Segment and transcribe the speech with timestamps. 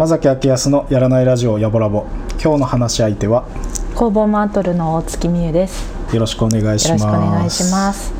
[0.00, 2.06] 山崎明康のやらないラジオやぼらぼ
[2.42, 3.46] 今日の話し相手は
[3.94, 5.92] 工房マートルの大月美優です。
[6.14, 8.12] よろしくお願いしよますろしくお願いします。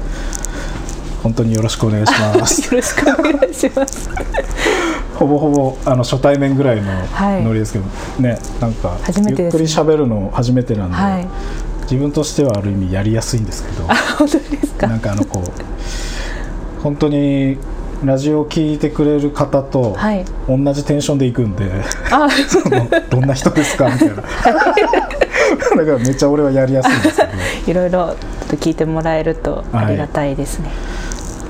[1.23, 4.11] 本当によろしくお願いします よろしくお願いします。
[5.17, 7.87] ほぼほぼあの初対面ぐらいのはいノリですけど、
[8.19, 11.27] ねなんかねゆっくり喋るの初めてなんで、はい。
[11.85, 13.85] 自分としてはある意味やりやすいんですけど
[14.19, 14.87] 本当ですか？
[14.87, 17.57] なんかあのこう本当に
[18.05, 20.25] ラジオを聞いてくれる方とはい。
[20.49, 21.71] 同じテンションで行くんで、
[22.11, 24.23] あ、 そのどんな人ですかみたいな だか
[25.77, 27.21] らめっちゃ俺はやりやすいんです
[27.67, 28.17] けどいろいろ
[28.53, 30.71] 聞いてもらえるとありがたいですね。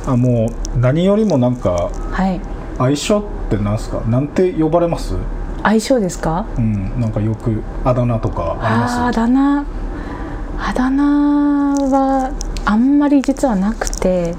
[0.07, 2.41] あもう何よりもなんかはい。
[2.79, 4.01] 相性ってなんすか？
[4.09, 5.15] なんて呼ばれます？
[5.63, 6.47] 相性ですか？
[6.57, 8.99] うんなんかよくあだ名とかあります？
[8.99, 9.65] あだ名。
[10.63, 11.05] あだ名
[11.75, 12.31] は
[12.65, 14.35] あんまり実はなくて、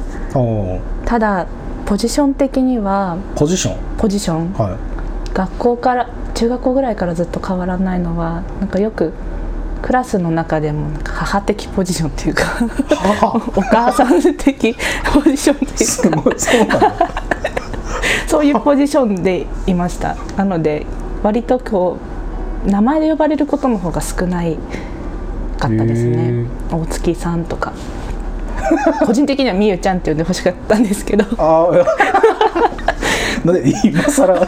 [1.06, 1.46] ただ
[1.92, 3.98] ポジション的にはポジション？
[3.98, 4.54] ポジション。
[4.54, 4.78] は
[5.30, 5.34] い。
[5.34, 9.12] 学校から中学校ぐらいからずっと変わらないのはなんかよく
[9.82, 12.46] クラスの中でも母的ポジションっていうか
[12.96, 14.74] 母お母さん的
[15.14, 16.12] ポジションってすい。
[16.62, 16.80] うか
[18.26, 20.16] そういうポジションでいました。
[20.38, 20.86] なので
[21.24, 21.98] 割とこ
[22.66, 24.58] う名前で呼ばれることの方が少ない
[25.60, 27.74] かったですへね大月さんとか
[29.06, 31.26] 個人的にはみゆちゃんって呼んでほしかったんですけど。
[31.38, 34.36] ああなんで今更？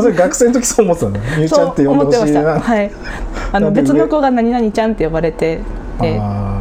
[0.00, 1.18] それ学生の時そう思ってたの？
[1.36, 2.40] みゆちゃんって呼んでほしいな。
[2.40, 2.60] した。
[2.60, 2.90] はい。
[3.52, 5.60] あの別の子が何々ちゃんって呼ばれて。
[6.00, 6.52] てあ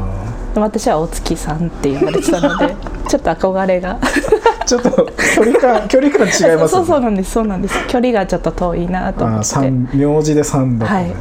[0.56, 2.76] 私は大月さんって呼ばれてたので
[3.10, 3.98] ちょっと憧れが。
[4.00, 4.90] ーちょっと
[5.36, 7.76] 距離感 距離感違いますそうそうなんですそうなんです。
[7.88, 9.46] 距離がちょっと遠いなと思って。
[9.46, 11.12] 三名字で三だはい。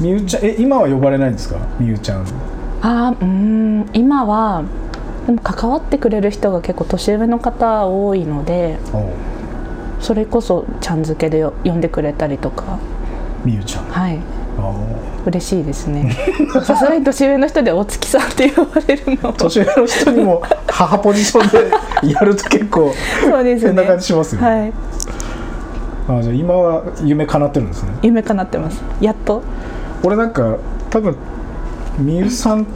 [0.00, 1.56] みゆちゃんえ今は呼ばれないんですか？
[1.78, 2.24] みゆちゃん
[2.84, 3.90] あーうーん。
[3.94, 4.62] 今は
[5.26, 8.78] でも関わってくれる人が結構年上の方多いので
[10.00, 12.78] それこそちゃん付けでよ呼んでくれたりとか。
[13.42, 13.84] みゆちゃん。
[13.86, 14.18] はい。
[15.26, 16.14] 嬉しいですね。
[16.62, 22.92] さすがに年上の人で大月さんって呼ばれるの年上の人にも母ポジションでやると結構
[23.22, 23.68] そうですね。
[23.68, 26.18] 変な感じしますよね、はい。
[26.18, 27.88] あじゃあ今は夢叶ってるんですね。
[28.02, 28.82] 夢叶ってます。
[29.00, 29.40] やっと。
[30.02, 30.56] 俺なんか
[30.90, 31.16] 多分
[31.98, 32.66] みゆさんっ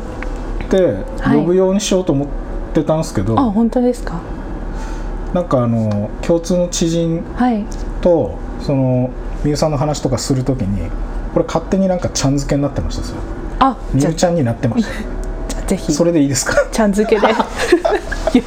[0.68, 1.38] てはい。
[1.38, 2.28] 呼ぶようにしようと思っ
[2.74, 4.20] てたんですけど、あ本当ですか？
[5.34, 7.64] なんかあの共通の知人はい。
[8.00, 9.10] とその
[9.44, 10.90] みゆさんの話とかするときに
[11.32, 12.98] これ勝手になんかちゃん付けになってまし
[13.58, 14.94] たあみゆちゃんになってましじゃあ
[15.68, 15.86] ぜひ。
[15.86, 16.56] たそれでいいですか？
[16.72, 17.28] ちゃん付けで。
[17.32, 17.34] よ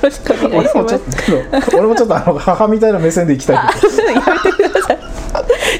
[0.01, 0.77] ろしくお願いします。
[0.77, 1.01] 俺もちょっ
[1.69, 4.99] と俺もちょっとあの母みたいな目線でいきたいやめてください。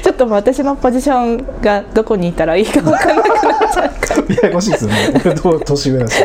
[0.02, 3.34] ちょっと私のポジションがどこにいたらいいか分からなくなっ
[3.72, 4.34] ちゃうから。
[4.34, 6.24] ややこしいですよね俺と年上だし。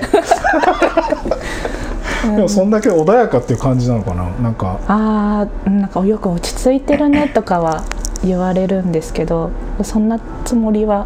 [2.36, 4.26] でもそんだけ穏やかっていう感じなのかな？
[4.42, 4.80] なんか。
[4.88, 7.84] あーなんかよく落ち着いてるねとかは
[8.24, 9.52] 言われるんですけど
[9.84, 11.06] そんなつもりは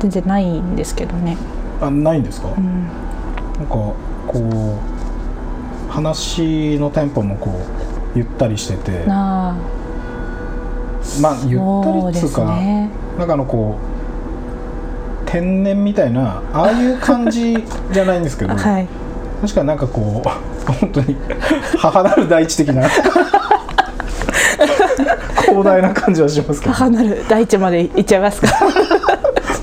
[0.00, 1.36] 全然ないんですけどね、
[1.80, 2.88] あないんですか、うん、
[3.62, 3.96] なんかこ
[5.88, 7.50] う話のテンポもこ
[8.14, 9.04] うゆったりしてて。
[9.06, 9.56] ま
[11.30, 12.90] あゆったりっつうか、ね。
[13.18, 17.56] なんかあのこう天然みたいなああいう感じ
[17.92, 18.88] じゃないんですけど、 はい。
[19.42, 20.28] 確かになんかこう
[20.72, 21.16] 本当に
[21.78, 22.88] 母なる大地的な
[25.42, 26.72] 広大な感じはしますけど。
[26.72, 28.48] 母なる大地まで行っちゃいますか？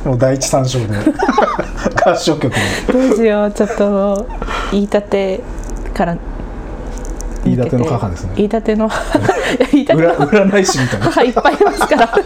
[0.06, 0.86] もう第一三章で
[2.06, 2.60] 合唱曲に。
[2.92, 4.28] どうしようちょっと
[4.72, 5.42] 言いたて
[5.94, 6.18] から
[7.44, 8.32] 言い立ての母ですね。
[8.36, 8.90] 言いたての
[9.72, 11.06] 言いたて裏の占い師みたいな。
[11.06, 12.10] 母いっぱいいますから。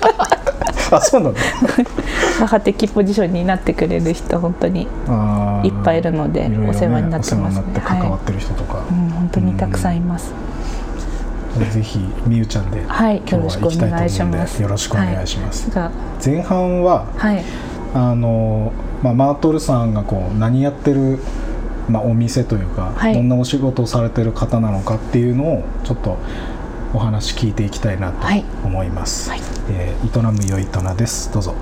[0.91, 1.39] あそうなんだ
[2.39, 4.83] 母的ポジションになってくれる人本当に、
[5.63, 7.63] いっぱいいるのでねお世話になってますね。
[7.83, 10.31] 関わってる人とか、うん、本当にたくさんいます、
[11.59, 13.17] ぜひみゆちゃんではい。
[13.17, 15.91] 今日は行きたいと思うんよろしくお願いよろしくお願いします、が
[16.23, 17.43] 前半ははい。
[17.93, 18.71] あの、
[19.03, 21.19] まあ、マートルさんがこう何やってる、
[21.89, 23.13] まあ、お店というか、はい。
[23.13, 26.17] どんなお仕事をされてる方なのかっていうのをちょっと
[26.93, 28.43] お話聞いていきたいなとはい。
[28.63, 29.39] 思います、はい。
[29.69, 31.31] えー営むよいとなです。
[31.31, 31.53] どうぞ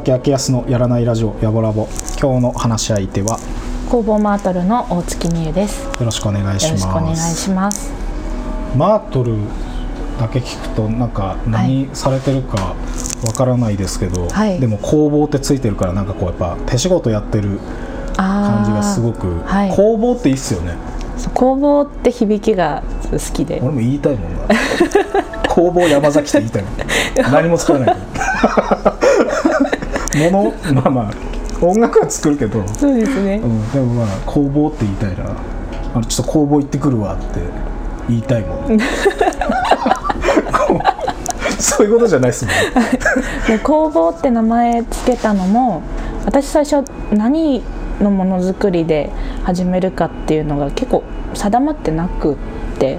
[0.00, 1.86] 崎明康のやらないラジオやぼラボ。
[2.20, 3.38] 今日の話し相手は
[3.88, 5.84] 工房マートルの大月美優です。
[5.84, 6.84] よよろしくお願いします。
[6.84, 7.92] ろしくお願いします。
[8.76, 9.36] マートル
[10.18, 12.74] だけ聞くとなんか何されてるか
[13.24, 14.58] わからないですけど、はい。
[14.58, 17.60] でも工房ってついてるからなんかこうやっぱ手仕事やってる
[18.16, 19.70] あ感じがすごくはい。
[19.76, 20.74] 工房っていいっすよね。
[21.34, 22.82] 工房って響きが
[23.12, 23.60] 好きで。
[23.62, 24.48] 俺も言いたいもんな。
[25.48, 27.32] 工房山崎って言いたいもん。
[27.32, 27.96] 何も使わない
[30.18, 30.52] けど物？
[30.74, 31.10] まあまあ
[31.64, 33.40] 音楽は作るけど、そうですね。
[33.42, 33.46] う。
[33.46, 35.32] ん、でもまあ工房って言いたいな。
[35.94, 37.40] あのちょっと工房行ってくるわって
[38.08, 38.78] 言いたいもん。
[41.58, 42.54] そういうことじゃないですもん。
[43.46, 45.82] で工房って名前つけたのも
[46.26, 47.62] 私最初何
[48.00, 49.10] のものづくりで
[49.44, 52.36] 始めるかっていうのが結構定まってなくっ
[52.78, 52.98] て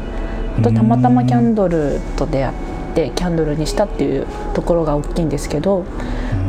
[0.57, 2.53] あとたまたまキャンドルと出会っ
[2.95, 5.85] てキャンドルにしたっていうところが大きいんですけど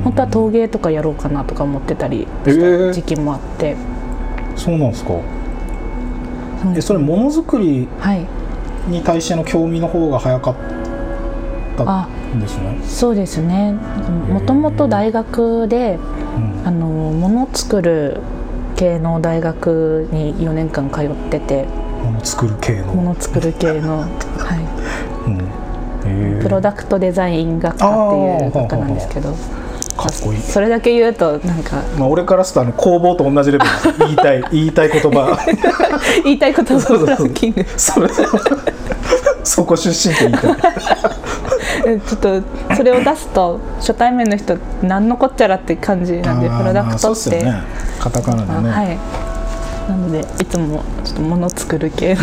[0.05, 3.77] 本当は陶芸とかやろうかなとか思ってたりえーした時期もあって、
[4.57, 5.15] そうなんですか。
[6.77, 8.27] えそれものづくりはい。
[8.89, 10.55] に対しての興味の方が早かっ
[11.77, 12.07] た
[12.37, 13.75] んですね、そうですね。
[14.29, 15.99] もともと大学で
[16.37, 16.67] うん。
[16.67, 18.21] あの物作る
[18.77, 21.67] 系の大学に4年間通ってて。
[22.05, 24.11] もの作る系の、物作る系の、 はい、
[26.07, 26.43] うん。
[26.43, 29.35] プロダクトデザイン学科っていう学科なんですけど
[29.97, 30.41] かっこいい。
[30.41, 33.99] それだけ言うとなんかまあ、俺からするとあの工房と同じレベル。
[33.99, 35.39] 言いたい 言いたい言葉。
[36.25, 37.17] 言いたいことそうそうそう。
[37.19, 37.67] ランキング。
[37.77, 38.09] それ
[39.45, 40.57] そこ出身って言いたい。
[41.87, 42.43] え ちょっと
[42.75, 47.63] それを出すと初対面の人何のこっちゃらって感じなんでプロダクトって、うっすよね。
[48.01, 48.99] カタカナでね、はい。
[49.89, 52.23] なのでいつもちょっと物作る系の。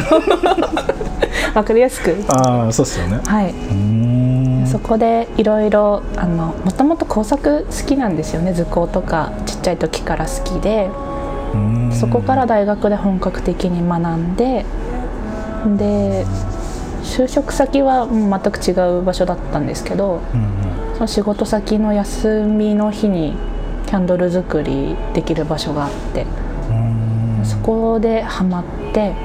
[1.55, 2.15] わかりやすく。
[2.29, 3.19] ああそうっすよね。
[3.25, 3.49] はい。
[3.49, 4.12] うーん
[4.73, 8.53] そこでいろいろあのもともと工作好きなんですよね。
[8.53, 10.89] 図工とかちっちゃい時から好きで。
[11.91, 14.65] そこから大学で本格的に学んで
[15.77, 16.25] で
[17.03, 20.95] 就職先は全く違う場所だったんですけどうんうん。
[20.95, 23.35] その仕事先の休みの日に
[23.85, 26.25] キャンドル作りできる場所があって
[27.43, 29.15] そこでハマってで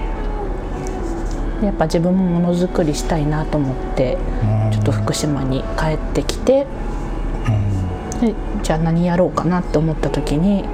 [1.63, 4.71] やっぱ自分もものづくりしたいなと思ってうん。
[4.71, 6.67] ちょっと福島に帰ってきて
[7.47, 7.51] う
[8.17, 8.21] ん。
[8.21, 10.65] でじゃあ何やろうかなって思った時に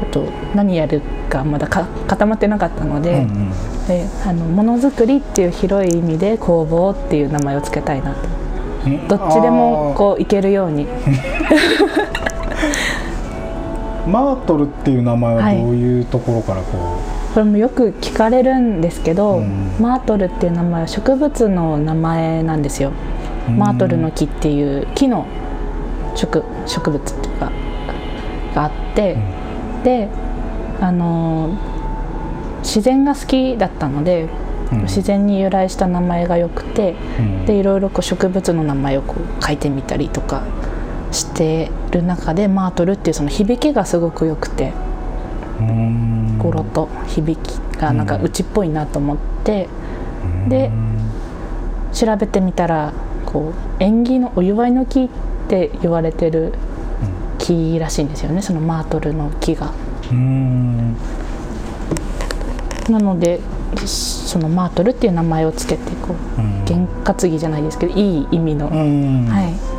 [0.00, 0.24] ちょっと
[0.54, 3.50] 何やるかまだか固まってなかったので,、うんうん。
[3.88, 8.20] であのものづくりっていう広い意味で工房っていう名前を付けたいなと。
[8.86, 9.08] うん。
[9.08, 10.86] どっちでもこういけるように。
[14.08, 16.98] マートルっていう名前はどういうところからこ
[17.38, 19.76] これもよく聞かれるんですけど、うん。
[19.78, 22.90] マートルっていう名前は植物の名前なんですよ。
[23.46, 25.24] う、マートルの木っていう木の
[26.16, 27.52] 植植物っていうか
[28.56, 29.16] があって、
[29.84, 30.08] で
[30.80, 31.78] あのー
[32.64, 34.26] 自然が好きだったので、
[34.72, 34.82] うん。
[34.82, 37.46] 自然に由来した名前が良くてうん。
[37.46, 40.42] でいろいろこう植物の名前をこう書いてみたりとか
[41.12, 44.72] してる中でマートルっていうその響きがすごく良くて。
[45.60, 49.68] うーん語呂と響きがなんかうちっぽいなと思って
[50.48, 50.98] でうん。
[51.92, 52.92] 調べてみたら
[53.24, 55.08] こう縁起のお祝いの木っ
[55.48, 56.52] て言われてる
[57.38, 58.42] 木らしいんですよね。
[58.42, 59.72] そのマートルの木が。
[62.90, 63.40] なので
[63.86, 66.64] そのマートルっていう名前をつけてこううん。
[66.64, 69.26] 験担ぎじゃないですけどいい意味の、うん。
[69.26, 69.77] はい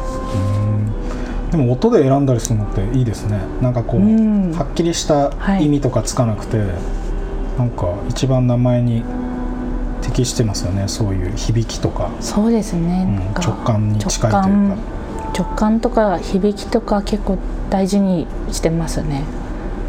[1.51, 3.39] でも音で選んだりするのっていいですね。
[3.61, 4.51] なんかこう、うん。
[4.51, 5.65] はっきりしたはい。
[5.65, 6.57] 意味とかつかなくて、
[7.57, 9.03] なんか一番名前に
[10.01, 10.87] 適してますよね。
[10.87, 14.49] そういう響きとか、そうですね、うん直感に近いというか。
[15.37, 15.79] 直感。
[15.79, 17.37] とか響きとか結構
[17.69, 19.23] 大事にしてますね、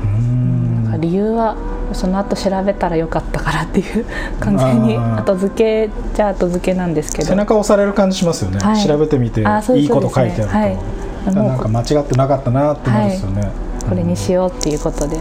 [0.03, 1.01] うーん。
[1.01, 1.57] 理由は
[1.93, 4.05] その後調べたらよかったからっていう
[4.41, 5.55] 完全に後付
[5.89, 7.29] けじゃ後付けなんですけど。
[7.29, 8.87] 背中押される感じしますよね、はい。
[8.87, 10.83] 調べてみていいこと書いてあると、
[11.27, 13.51] なんか間違ってなかったなってなるんですよね、
[13.89, 15.21] これにしようっていうことで、う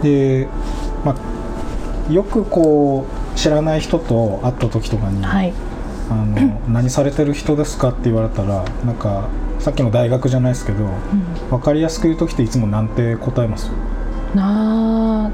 [0.00, 0.02] ん。
[0.02, 0.48] で、
[1.04, 5.52] まあ、よくこう知らない人と会った時とかに、はい。
[6.10, 9.28] あの何されてる人ですかって言われたらなんか
[9.60, 10.88] さっきの大学じゃないですけど、
[11.50, 13.70] 分かりやすく言う時っていつもなんて答えます？
[14.34, 15.30] なあ。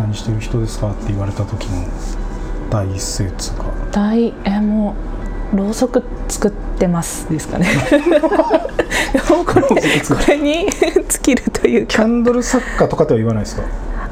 [0.00, 1.84] 何してる人ですかって言われた時の
[2.70, 3.66] 第一声っつうか。
[3.92, 4.94] 大えもう
[5.52, 7.66] ろうそく作ってますですかね。
[9.28, 13.62] こ れこれに尽きるというか キャンドル作家とかとは言わないですか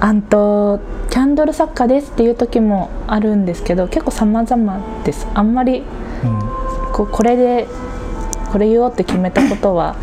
[0.00, 0.80] あんと
[1.11, 5.26] キャンドル作家ですっていう時もあるんですけど結構様々です。
[5.35, 5.85] あんまり
[6.25, 6.38] うん。
[6.92, 7.68] こうこれで
[8.50, 9.95] これ言おうって決めたことは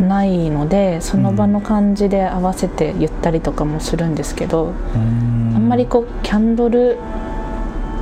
[0.00, 5.52] ないのでその場の感じで合わせて言ったりとかもするんですけど、あん。
[5.56, 6.98] あんまりこうキャンドル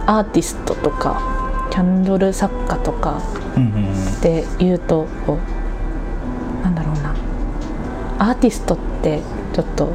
[0.07, 3.21] アーティストとかキャンドル作家とか
[4.23, 5.39] で言うとこ
[6.61, 7.15] うなんだろうな。
[8.19, 9.21] アーティストって
[9.53, 9.93] ちょっと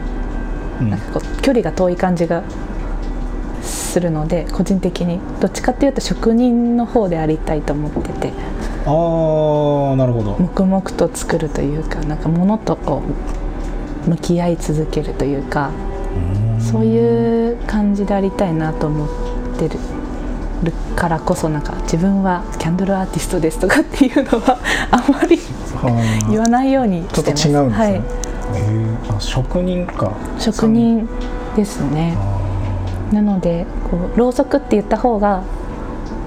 [0.82, 0.90] うん。
[0.90, 2.44] なんかこう距離が遠い感じが
[3.62, 5.20] するので個人的に。
[5.40, 8.34] どっちかっていうと職人の方でありたいと思ってて。
[8.86, 8.90] あ
[9.94, 10.36] あなるほど。
[10.40, 13.02] 黙々と作るというかなんか物とこ
[14.06, 15.72] う向き合い続けるというか
[16.60, 19.10] そういう感じでありたいなと思っ
[19.58, 19.80] てる
[20.72, 24.60] からこそなんか自分はキャンドルアーティストですとかっていうのは
[24.92, 27.44] あまりはあ言わないようにちょっしてます。
[27.44, 30.14] と違うんですね、はい、へえあ職人か。
[30.40, 31.08] 職人
[31.56, 32.16] ですね。
[32.18, 35.44] あなのでこうろうそくって言った方が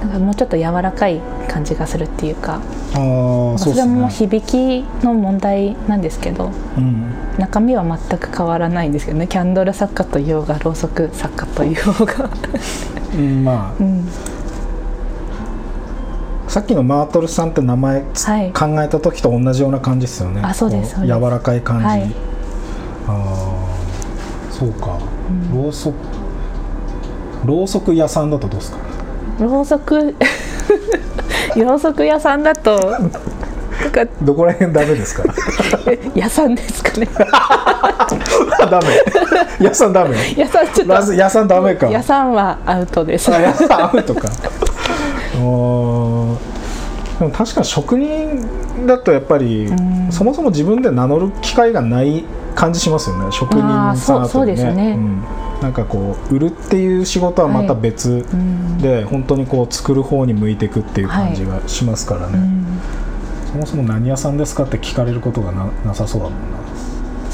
[0.00, 7.12] なんかもうちょっと柔らかい感じがするっていうかーあーそうそれも響きの問題なんですけどうん。
[7.38, 9.26] 中身は全く変わらないんですけどね。
[9.26, 12.30] キャンドル作家と言おうがろうそく作家と言おうが、
[13.16, 14.04] うんまあうん、
[16.48, 18.52] さっきのマートルさんって名前つ、はい。
[18.52, 20.40] 考えた時と同じような感じですよね。
[20.44, 22.02] あそうです柔らかい感じ、はい。
[23.08, 24.98] ああそうか、
[25.54, 25.94] ろうそく
[27.44, 28.78] ろうそく屋さんだとどうですか？
[29.40, 30.14] ろうそく？
[31.56, 32.92] ろうそく屋さんだと
[34.22, 35.22] ど こら辺ダメですか？
[36.14, 37.08] 屋さんですかね
[38.64, 38.86] ダメ。
[39.60, 40.16] 屋さんダメ。
[40.36, 40.94] 屋さんちょっと。
[40.94, 41.88] まず屋さんダメか。
[41.88, 43.30] 屋さんはアウトです。
[43.34, 44.28] あ屋さんアウトか。
[47.18, 50.12] でも確かに職人だとやっぱりん。
[50.12, 53.26] そもそも自分で名乗る機会がない感じしますよね。
[53.30, 53.62] 職人
[53.96, 55.22] さんだとそうそうん。
[55.62, 58.78] なんかこう売るっていう仕事はまた別うん。
[58.78, 62.66] で、本当にこう作る方に向いていくっていう感じがしますからね、うん。
[63.52, 66.65] そもそも何屋さんですかって聞かれることがななさそうだもんな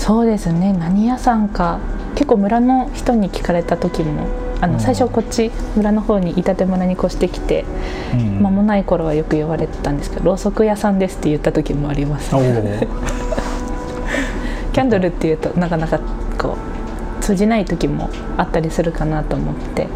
[0.04, 0.72] そうですね。
[0.72, 1.78] 何屋さんか。
[2.16, 4.26] 結構村の人に聞かれた時も
[4.60, 4.72] あうん。
[4.72, 7.64] の最初こっち村の方に板手村に越してきて
[8.12, 12.30] うん間もない頃はよく言われてたんですけどろうそく屋さんですって言った時もあります。
[12.30, 16.00] キャンドルっていうとなかなか
[16.36, 16.56] こ
[17.20, 19.86] う通じない時もあったりするかなと思って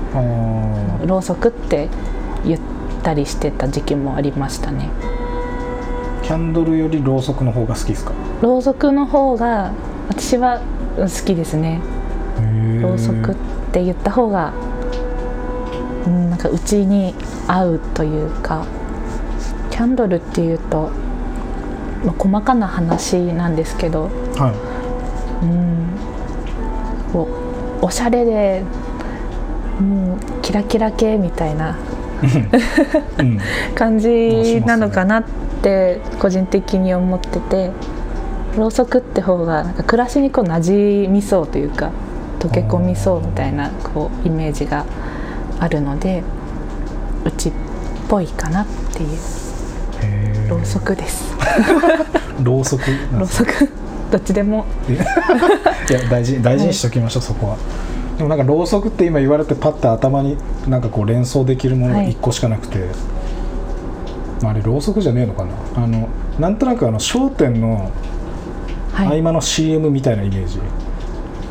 [1.04, 1.88] ろうそくって
[2.44, 2.60] 言っ
[3.02, 4.88] たりしてた時期もありましたね。
[6.22, 8.12] キャンドルよりろうそくの方が好きですか？
[8.40, 9.72] ろうそくの方が
[10.08, 10.60] 私は
[10.96, 11.80] うん好きですね。
[12.82, 13.34] ろうそくっ
[13.72, 14.52] て言った方が
[16.06, 17.14] うんなんかうちに
[17.46, 18.66] 合うというか
[19.70, 20.90] キャンドルっていうと、
[22.04, 24.04] まあ、細かな話なんですけど
[24.36, 24.52] は
[25.42, 27.28] うんこ
[27.82, 28.62] うおしゃれで
[29.80, 31.76] もうキラキラ系みたいな
[33.74, 35.24] 感じなのかなっ
[35.62, 37.70] て個人的に思ってて
[38.56, 41.92] ろうそくって方がなんか暮らしにこう馴染みそうというか
[42.40, 44.84] 溶け込みそうみたいなこうイメージが
[45.58, 46.22] あるので
[47.24, 47.52] うちっ
[48.08, 49.18] ぽいかなっていう。
[50.48, 51.34] ろうそくです。
[52.42, 53.68] ろうそくろうそく。
[54.10, 54.64] どっちでも。
[54.88, 57.56] いや大事大事にしときましょう、そこは。
[58.16, 60.36] でもなんかろうそくって今言われてパッて頭に
[60.68, 62.12] なんかこう連想できるものがはい。
[62.12, 62.78] 1個しかなくて、
[64.40, 65.50] まあ、あれろうそくじゃねえのかな。
[65.74, 66.08] あの
[66.38, 67.90] なんとなくあの『笑点』の
[69.04, 69.22] 合はい。
[69.22, 70.58] 間の CM みたいなイメージ、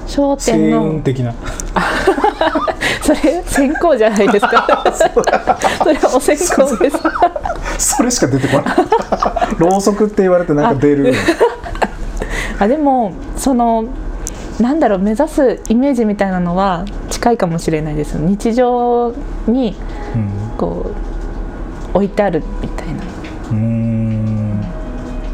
[0.07, 1.33] 商星店の雲的な。
[3.01, 4.83] それ線香じゃないですか。
[4.93, 5.03] そ
[5.89, 6.97] れはお線香です。
[7.97, 8.75] それしか出てこない。
[9.59, 11.13] ろうそくって言われてなんか出る。
[12.57, 13.85] あでもその
[14.59, 18.13] なんだろう目指すイメージみたいなのは近いかもしれないです。
[18.13, 19.13] 日常
[19.47, 19.75] に
[20.15, 20.29] うん。
[20.57, 20.85] こ
[21.93, 22.93] う置いてあるみたいな。
[23.51, 24.61] うーん。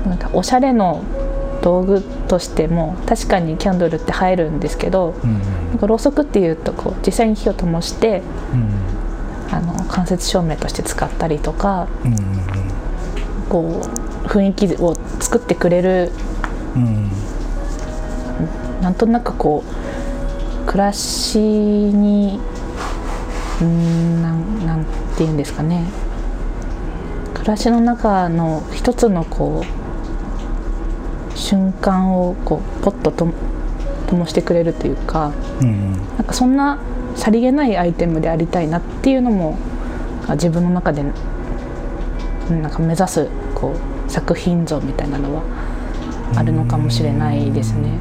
[0.08, 1.02] なんかおしゃれの
[1.62, 5.40] 道具としても確かにキャンドルって入るんですけどうん
[5.70, 8.22] なんかろうそくっていうとこう実際に火を灯して
[8.54, 12.16] うんあの間接照明として使ったりとかうん
[13.50, 13.82] こ
[14.24, 16.12] う雰囲気を作ってくれる
[16.76, 17.12] うんうん。
[18.82, 19.64] なんとなくこ
[20.64, 22.40] う暮らしに
[23.60, 24.86] うーんなんなん
[25.18, 25.86] ていうんですかね。
[27.34, 29.81] 暮らしの中の一つのこう
[31.42, 33.28] 瞬間をこうポッとと
[34.08, 35.32] 灯してくれるというか
[35.62, 36.78] うんなんかそんな
[37.16, 39.58] さりげないアイテムでありたいなっていうのも
[40.28, 41.04] あ自分の中で
[42.50, 43.74] うんなんか目指すこ
[44.08, 45.42] う作品像みたいなのは
[46.36, 47.98] あるのかもしれないですね。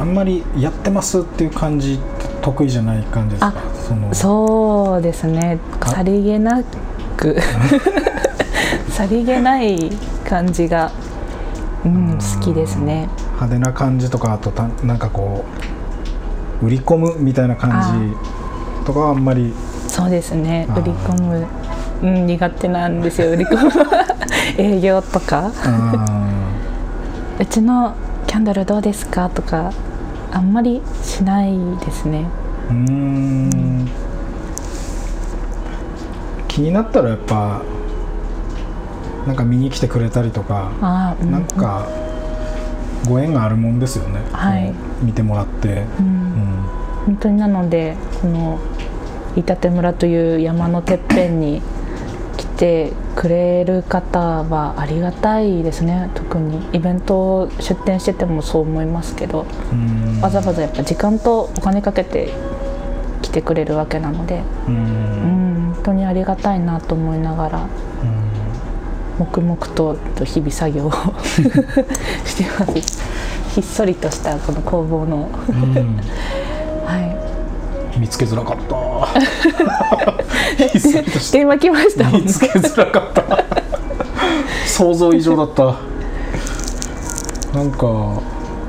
[0.00, 1.98] あんまりやってますっていう感じ
[2.42, 3.46] 得意じゃない感じですか？
[3.48, 4.14] あその。
[4.14, 5.58] そうですね。
[5.80, 6.62] あさりげな
[7.16, 7.36] く
[8.94, 9.90] さりげない
[10.24, 10.92] 感じが、
[11.84, 13.08] うん、好きですね。
[13.32, 15.44] 派手な感じとかあとたなんかこ
[16.62, 17.72] う売り込むみたいな感
[18.80, 19.52] じとかはあんまり。
[19.88, 20.68] そうですね。
[20.76, 21.46] 売り込む、
[22.04, 23.30] うん、苦手なんですよ。
[23.34, 23.72] 売り込む。
[24.62, 25.50] 営業とか。
[25.64, 26.30] あ
[27.40, 27.96] うちの
[28.28, 29.72] キャンドルどうですかとか
[30.30, 31.52] あんまりしない
[31.84, 32.26] ですね。
[32.68, 33.88] ーうーん。
[36.46, 37.60] 気になったらやっぱ
[39.26, 41.86] なんか見に来てくれたりとかうん、なんか
[43.08, 44.72] ご縁があるもんですよね、はい。
[45.02, 46.06] 見てもらって、ううん。
[46.06, 46.64] ん
[47.06, 48.58] 本当になのでこの
[49.36, 51.60] 飯舘村という山のてっぺんに
[52.36, 56.10] 来てくれる方はありがたいですね。
[56.14, 60.20] 特にイベントを出店しててもそう思いますけどうん。
[60.22, 62.32] わざわざやっぱ時間とお金かけて
[63.20, 67.66] 来てくれるわけなので、ううんん、本当にありがたいなと思いながら
[69.18, 70.92] 黙々とと日々作業を
[72.24, 73.02] してます。
[73.54, 75.28] ひっそりとしたこの工房の、
[76.84, 76.98] は
[77.96, 78.74] い、見つけづらかった。
[81.32, 83.44] 電話来ました見つけづらかった。
[84.66, 85.76] 想像以上だった。
[87.56, 87.86] なんか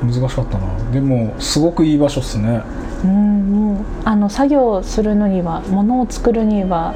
[0.02, 0.66] 難しかったな。
[0.92, 2.62] でもすごくいい場所っすね。
[3.04, 6.94] うんもうあの作業するのには物を作るには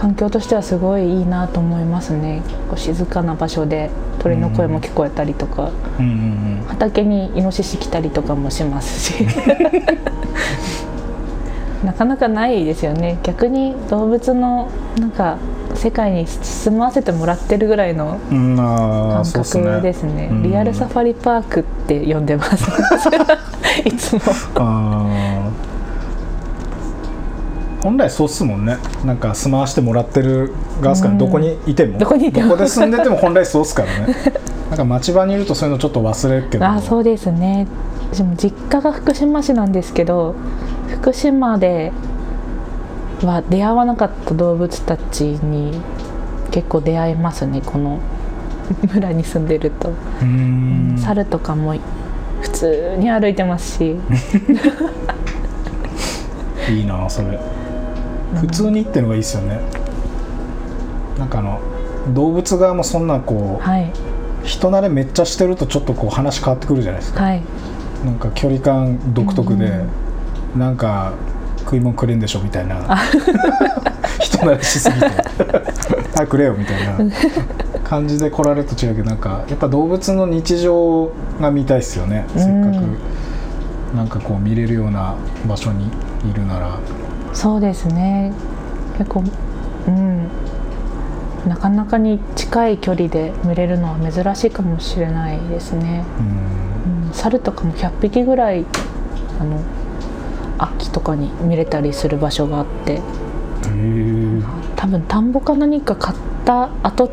[0.00, 2.40] 環境としてはすごいいいなと思いますね。
[2.70, 9.26] こう静かな場所で鳥の声も聞こえたりとか、うんうん畑にイノシシ来たりとかもしますし。
[11.84, 13.18] なかなかないですよね。
[13.22, 15.36] 逆に動物のなんか
[15.74, 19.64] 世界に進ませてもらってるぐらいの感あそうっすね。
[19.64, 20.28] 覚ですね。
[20.30, 20.42] うん。
[20.42, 22.70] リアルサファリパークって呼んでます。
[23.84, 24.20] いつも
[27.82, 31.18] 本来そうっすもんねなんか住まわしてもらってる側っすから、うん。
[31.18, 32.48] どこにいてもどこにいても。
[32.50, 34.14] どこで住んでても本来そうっすからね。
[34.68, 36.66] なんか町場にいるとそういうのちょっと忘れるけど。
[36.66, 37.66] あそうですね。
[38.12, 40.34] 私も実家が福島市なんですけど
[40.88, 41.92] 福島で
[43.22, 45.80] は出会わなかった動物たちに
[46.50, 47.62] 結構出会えますね。
[47.64, 47.98] この
[48.92, 49.92] 村に住んでると、
[50.98, 51.74] 猿とかも
[52.40, 53.96] 普通に歩いてますし。
[56.70, 57.38] いいなそれ
[58.34, 59.60] 普通にってのがいいっすよね。
[61.18, 61.60] なんかあの
[62.14, 63.92] 動物側もそんなこうはい。
[64.42, 67.24] 人慣れめっちゃしてるとちょっとこう話変わってくるじゃないですか。
[67.24, 67.42] はい。
[68.04, 69.84] なんか距離感独特で、
[70.56, 71.12] なんか
[71.58, 72.96] 食い物くれんでしょみたいな。
[74.18, 75.06] 人慣れしすぎて。
[76.16, 77.14] 早くくれよみたいな。
[77.84, 82.72] 感じで来られると違うけどなんかやっぱ動物の日常が見たいっすよね、せっかうん。
[83.92, 85.16] くなんかこう見れるような
[85.46, 85.86] 場所に
[86.30, 86.78] いるなら
[87.32, 88.32] そうですね。
[88.98, 89.24] 結構
[89.86, 90.28] うん。
[91.48, 97.06] なかなかに近い距離で見れるのは珍しいかもしれないですね、うん。
[97.06, 98.66] うん、猿とかも100匹ぐらい
[99.40, 99.58] あの
[100.58, 103.00] 秋とかに見れたりする場所があって。
[104.76, 107.10] 多分田んぼか何か買った後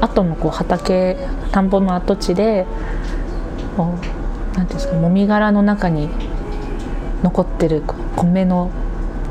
[0.00, 1.16] 後のこう畑
[1.52, 2.66] 田んぼの跡地で
[3.76, 3.94] こ
[4.54, 6.08] うなんていうんですかもみ殻の中に
[7.22, 7.82] 残ってる
[8.16, 8.70] 米の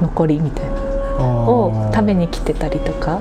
[0.01, 0.89] 残りみたいな。
[1.19, 3.19] を食べに来てたりとか。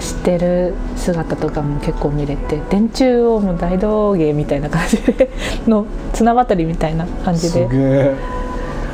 [0.00, 2.60] してる姿とかも結構見れて。
[2.70, 5.30] 電柱をもう大道芸みたいな感じで。
[5.66, 8.14] の綱渡りみたいな感じすで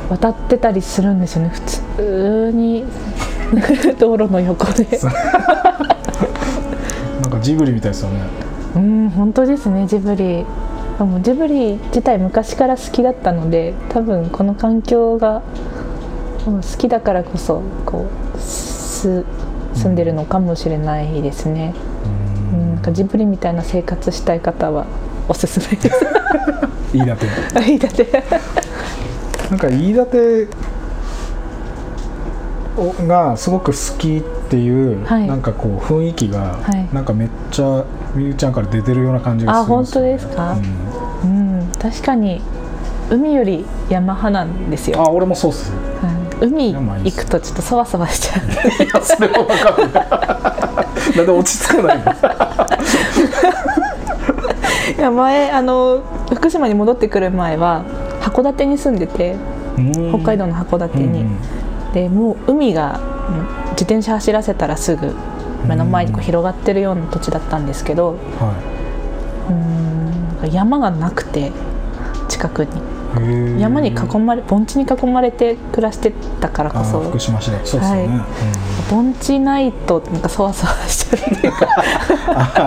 [0.09, 1.49] 渡ってたりするんですよね。
[1.49, 2.85] 普通に。
[3.99, 4.87] 道路の横で。
[7.21, 8.19] なんかジブリみたいですよね。
[8.75, 9.85] うん本当ですね。
[9.87, 10.45] ジブリ。
[10.97, 15.41] でもジブリ自体昔から好きだったので多分この環境が
[16.47, 18.05] うん好きだからこそこ
[18.35, 19.25] うす
[19.73, 21.73] 住んでるのかもしれないですね、
[22.53, 24.85] うん、なんかジブリみたいな生活したい方は
[25.27, 26.05] おすすめです。
[26.93, 27.25] いいだて
[27.71, 28.07] いいだって
[29.49, 30.47] なんか飯舘
[32.77, 35.27] をがすごく好きっていう、はい。
[35.27, 36.87] なんかこう雰囲気が、はい。
[36.93, 40.57] なんかめっちゃみゆちゃんから出てるような感じがするあ本当ですか？
[41.23, 41.59] うん。
[41.59, 42.41] うん確かに
[43.09, 45.71] 海より山派なんですよ、あ俺もそうっす。
[46.03, 48.45] うん海行くとちょっとそわそわしちゃう。
[48.83, 51.97] いやそれは分かるなんで落ち着かない。
[51.97, 52.03] の
[54.97, 57.83] いや前あの福島に戻ってくる前は
[58.21, 59.35] 函館に住んでて
[60.09, 61.37] 北海道の函館に、うん
[61.93, 65.15] でもう海がうん自転車走らせたらすぐ
[65.65, 68.53] 目の前にこう広がってるような土地だったんですけどは
[70.43, 71.53] うん山がなくて
[72.27, 72.71] 近くに
[73.59, 76.99] 山に囲まれ盆地に囲まれて暮らしてたからこそ。
[76.99, 78.91] 福島市だそうですよね、はい。
[78.91, 81.67] 盆地ないとなんかそわそわしちゃうっていうか。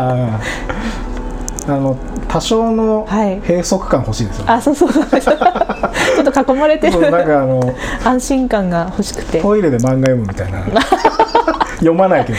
[0.15, 1.97] うんあの
[2.29, 3.41] 多少のはい。
[3.41, 9.41] 閉塞感欲しいですよね、あそうそうそう ちょっと囲まれてそうなんるかあの安心感が欲しくて。
[9.41, 10.61] トイレで漫画読むみたいな。
[11.77, 12.39] 読まないけど。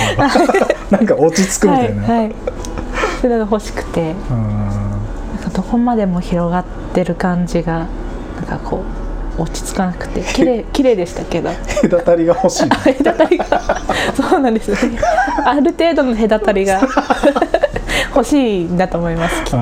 [0.90, 2.36] なんか落ち着くみたいな、はいはい。
[3.22, 4.16] それが欲しくて。
[4.32, 4.70] うん
[5.40, 7.86] なんかどこまでも広がってる感じが
[8.50, 8.84] なんかこ
[9.38, 11.50] う落ち着かなくて綺麗 綺麗でしたけど。
[11.82, 12.70] 隔たりが欲しい。
[12.70, 13.46] 隔たりが
[14.14, 15.00] そうなんですよね。
[15.46, 16.82] ある程度の隔たりが
[18.16, 19.58] 欲しいんだと思いますきっと。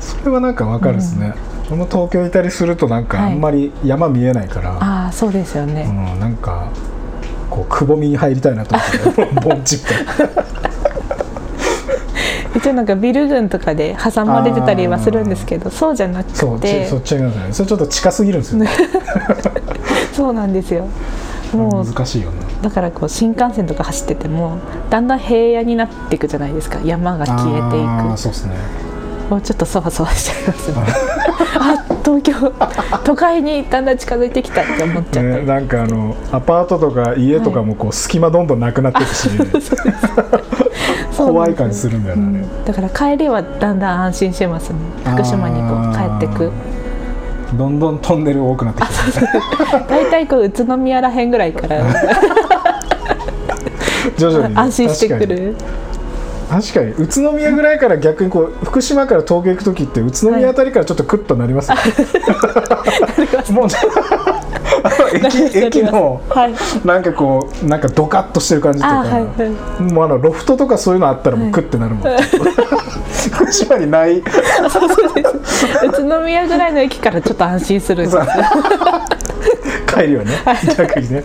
[0.00, 1.32] それはなんかわかるですね、
[1.68, 3.32] 俺も東京いたりするとなんかはい。
[3.32, 6.68] あんまり山見えないから、ああそうですよね、うん、なんか
[7.50, 9.94] こうくぼみに入りたいなと思って盆地って
[12.58, 16.36] 一応なんかビル群とかで挟まれてたりはするんですけどそうじゃなくて。
[16.36, 17.52] そうちそっちなんですね。
[17.52, 18.68] それちょっと近すぎるんですよね。
[20.12, 20.88] そうなんですよ。
[21.52, 24.58] もう難しいよねだからこう新幹線とか走ってても
[24.90, 26.80] だんだん平野になっていくじゃないですか。
[26.84, 28.18] 山が消えていく。
[28.18, 28.56] そうですね。
[29.30, 30.76] もうちょっとそわそわしちゃいますね。
[31.60, 32.52] あ東京
[33.04, 35.20] 都会にだんだん近づいてきたって思っちゃった。
[35.22, 39.48] り、ねなんかあのアパートとか家とかもこう隙間どんどんなくなっていくし、 そう
[41.26, 44.78] 怖い感じするんだよね、うんだから帰りはだんだん安心してますね。
[45.04, 46.52] 福島にこう帰ってく。
[47.56, 48.94] どんどんトンネル多くなってきて
[49.88, 51.82] 大体こう宇都宮らへんぐらいから。
[54.18, 55.56] 徐々にね、安心してくる。
[56.50, 56.92] 確かに。
[56.92, 61.76] 宇都宮ぐらいから逆にこう福島から東京行く時って宇都宮あたりからちょっとクッとなりますよ、
[63.52, 64.47] もうあの
[65.14, 66.54] 駅 駅のはい。
[66.84, 69.20] なんかこうなんかドカッとしてる感じとか、あはいは
[69.80, 69.82] い。
[69.92, 72.08] もうあのロフトとかそういうのあったらもうクッてなるもん、
[73.32, 74.22] 福島にない？
[74.70, 75.66] そ うそうです。
[75.86, 78.22] 宇都宮ぐらいの駅からちょっと安心するんですよ。
[79.86, 80.30] 帰りはね
[80.76, 81.24] 逆にね。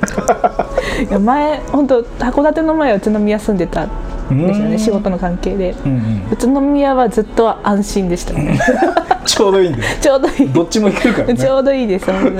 [1.09, 4.71] いや前本当函館の前は宇都宮住んでたんですようん。
[4.71, 5.75] ね仕事の関係で。
[5.85, 6.21] うんうん。
[6.31, 8.59] 宇都宮はずっと安心でしたね。
[9.25, 9.83] ちょうどいいんだよ。
[10.01, 10.49] ちょうどいい。
[10.49, 11.35] どっちも行けるからね。
[11.35, 12.37] ちょうどいいです本当に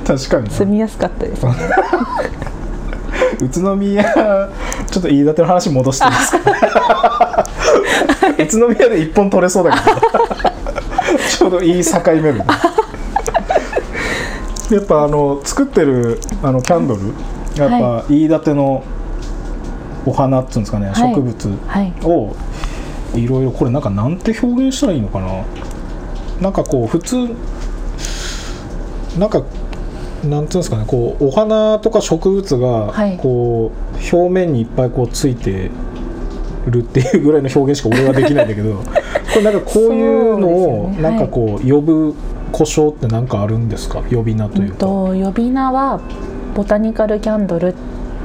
[0.06, 0.50] 確かに。
[0.50, 1.44] 住みやすかったです。
[1.44, 1.54] ね
[3.42, 7.46] 宇都宮ちょっと言い立ての話戻していいですか？
[8.38, 9.96] 宇都宮で一本取れそうだけど。
[11.30, 12.38] ちょうどいい境目で
[14.70, 17.00] やっぱあの作ってるあのキャンドル
[17.56, 18.84] やっぱ言い立ての
[20.06, 20.98] お花っつうんですかね、い。
[20.98, 21.92] 植物はい。
[22.04, 22.34] を
[23.14, 25.28] いろいろこれなんかなんて表現したらいいのかな？
[26.42, 27.16] なんかこう普通
[29.18, 29.42] なんか
[30.24, 33.16] なんていうんですかねこうお花とか植物はい。
[33.16, 35.70] がこう表面にいっぱいこうついて
[36.66, 38.84] るっていうぐらいの表現しか俺はできないんだけど こ
[39.36, 42.14] れなんかこういうのをなんかこう呼ぶ
[42.52, 44.02] 故障って何かあるんですか？
[44.10, 44.86] 呼び名というか。
[44.86, 46.00] うんと呼び名は
[46.54, 47.74] ボタニカルキャンドルっ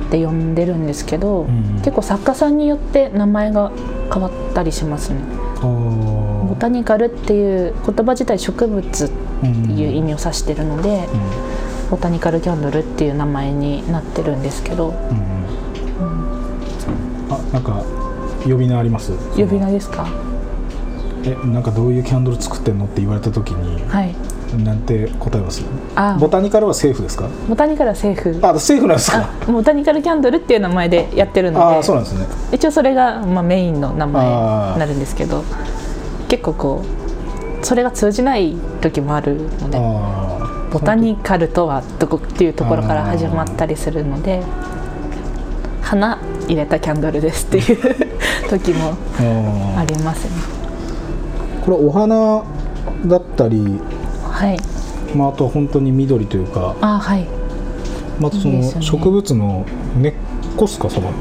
[0.10, 3.72] て呼んでるんですけど、ん結構作家さんによって名前が
[4.12, 5.18] 変わったりしますね。
[5.62, 11.08] ボタニカルっていう言葉自体植物っていう意味を指してるので、
[11.90, 14.94] ボタニカルキャンドルっていう名前になってるんですけど。
[17.30, 17.84] あなんか
[18.44, 19.12] 呼び名あります？
[19.36, 20.08] 呼び名ですか？
[21.24, 24.16] えなんかどういうキャンドル作ってんのって言われた時にはい。
[24.64, 25.64] なんて答えます？
[25.96, 26.18] あ。
[26.20, 27.28] ボタニカルはセーフですか？
[27.50, 28.40] ボタニカルはセーフ。
[28.46, 29.30] あセーフなんですか？
[29.48, 31.66] あボタニカルキャンドルっていう名前でやってるので。
[31.66, 32.26] ああそうなんですね。
[32.52, 34.32] 一応それが、まあ、メインの名前に
[34.80, 35.44] なるんですけど。
[36.28, 36.84] 結構こ
[37.62, 39.78] うそれが通じない時もあるので
[40.72, 44.44] ボタニカルとはどこっていうところから始まったりするので
[45.82, 50.32] 花入れたキャンドルですっていう時もあありますね。
[51.64, 52.44] これお花
[53.08, 53.80] だったり、
[54.24, 54.60] はい。
[55.16, 57.28] まあ、あとは本当に緑というかあはい。
[58.20, 59.66] またその植物の
[59.98, 60.14] 根っ
[60.58, 61.12] こっすかその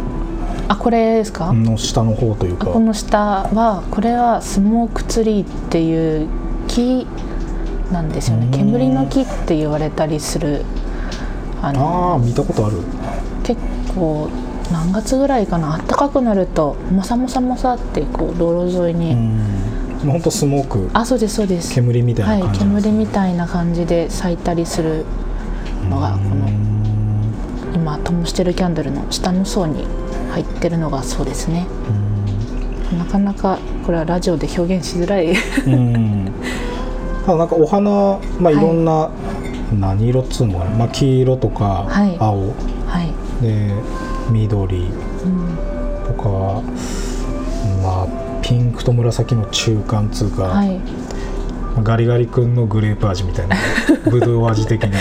[0.68, 2.70] あこれですか、の下の方というか。
[2.70, 6.28] あこの下はこれはスモークツリーっていう
[6.68, 7.06] 木
[7.94, 8.46] なんですよね。
[8.46, 8.52] うん。
[8.52, 10.64] 煙の木って言われたりする
[11.62, 12.78] あのああ見たことある。
[13.44, 13.60] 結
[13.94, 14.28] 構
[14.72, 15.78] 何月ぐらいかな。
[15.78, 19.14] 暖かくなるともさもさもさってこう道路沿いに、
[20.04, 20.90] 本当スモーク。
[20.92, 21.72] あそうですそうです。
[21.72, 25.04] 煙みたいなはい感じなんです煙みたいな感じで咲いたりする
[25.88, 26.48] のがこの
[27.74, 29.86] 今灯してるキャンドルの下の層に
[30.32, 31.66] 入ってるのがそうですね。
[32.98, 35.34] なかなかこれはラジオで表現しづらい。
[35.66, 36.32] うん
[37.24, 38.54] ただなんかお花、まあ、い。
[38.54, 39.10] ろんな、
[39.78, 42.16] 何色っつうのかな、まあ、黄色とかはい。
[42.18, 42.48] 青、
[42.86, 43.72] はい、で
[44.30, 44.78] 緑。
[44.78, 45.58] うん。
[46.06, 46.62] とか
[47.82, 48.06] まあ
[48.42, 50.78] ピンクと紫の中間つうか、はい。
[51.82, 53.56] ガリガリ君のグレープ味みたいな
[54.10, 54.98] ぶどう味的な。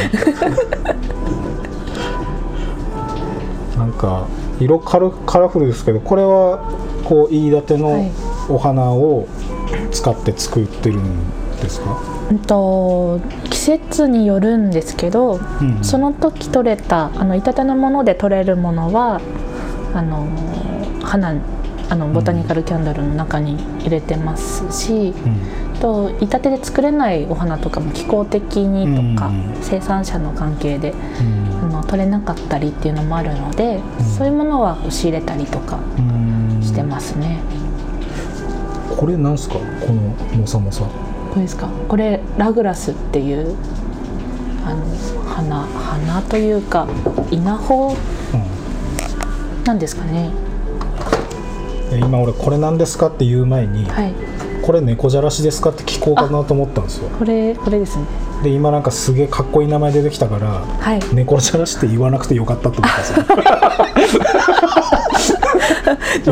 [3.78, 4.28] なんか
[4.60, 6.72] 色カルカラフルですけどこれは
[7.04, 7.82] こう飯舘はい。
[7.82, 8.12] の
[8.50, 9.28] お花を
[9.92, 11.98] 使って作ってるんですか、
[12.34, 13.20] うんと
[13.50, 19.22] 季節によるんですけど、うんその時取れたあの板手のもので取れるものは
[19.94, 20.28] あの
[21.04, 21.36] 花
[21.90, 25.80] あのボタニカルキャンドルの中に入れてますし、うん。
[25.80, 31.60] と板手で作れないお花とかも気候的にとか、うん生産者の関係でうん。
[31.62, 34.06] あの取れなかったりっていうのもあるので、うん。
[34.06, 36.62] そういうものは仕入れたりとかうん。
[36.64, 37.40] してますね。
[38.98, 39.56] これなんすか？
[39.56, 39.62] こ
[39.94, 40.02] の
[40.40, 40.84] モサモサ
[41.34, 41.68] これですか？
[41.88, 43.56] これラグラスっていう
[44.66, 44.86] あの
[45.26, 46.88] 花花というか
[47.32, 47.96] 稲穂？
[48.34, 49.64] うん。
[49.64, 50.30] なんですかね。
[51.90, 54.14] で今俺これなんですかって言う前に、はい。
[54.62, 57.10] これ猫じゃらしですかって聞こうかなと思ったんですよ。
[57.10, 58.06] これこれですね。
[58.44, 60.48] で今なんかすげえかっこいい名前出てきたから
[60.80, 61.00] はい。
[61.14, 63.26] 猫じゃらしって言わなくてよかったと思ったんですよ。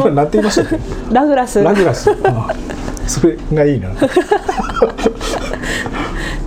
[0.06, 0.80] 今なんて言いましたっけ？
[1.14, 1.64] ラグラス。
[1.64, 2.12] ラグラス。
[2.26, 2.48] あ
[3.08, 3.90] それがいいな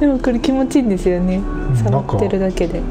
[0.05, 1.41] でもこれ気持ちいいんですよね。
[1.83, 2.83] 触ってるだけで。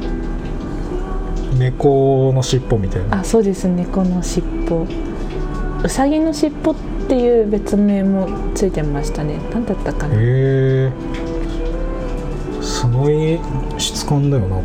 [1.59, 3.19] 猫の尻尾みたいな。
[3.19, 3.67] あそうです。
[3.67, 4.87] ねこの尻尾。
[5.83, 6.75] うさぎの尻尾っ
[7.07, 9.39] ていう別名もついてましたね。
[9.53, 10.15] 何だったかな。
[10.15, 10.91] へえ
[12.63, 13.39] すごい
[13.77, 14.63] 質感だよなこ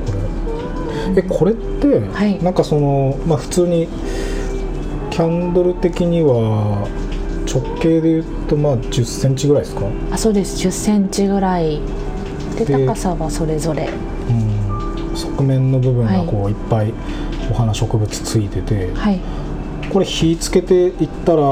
[1.15, 1.21] れ。
[1.21, 2.43] えこれって、はい。
[2.43, 3.89] なんかそのまあ普通に
[5.11, 6.89] キャンドル的には
[7.45, 9.83] 直径で言うとまあ1 0ンチぐらいですか、
[10.13, 10.57] あそうです。
[10.67, 11.83] 1 0センチぐらい
[12.57, 13.89] でで高さはそれぞれ。
[13.89, 16.93] うん、側面の部分がこういっぱい
[17.51, 19.21] お花植物ついてて、はい。
[19.91, 21.43] これ火つけていったら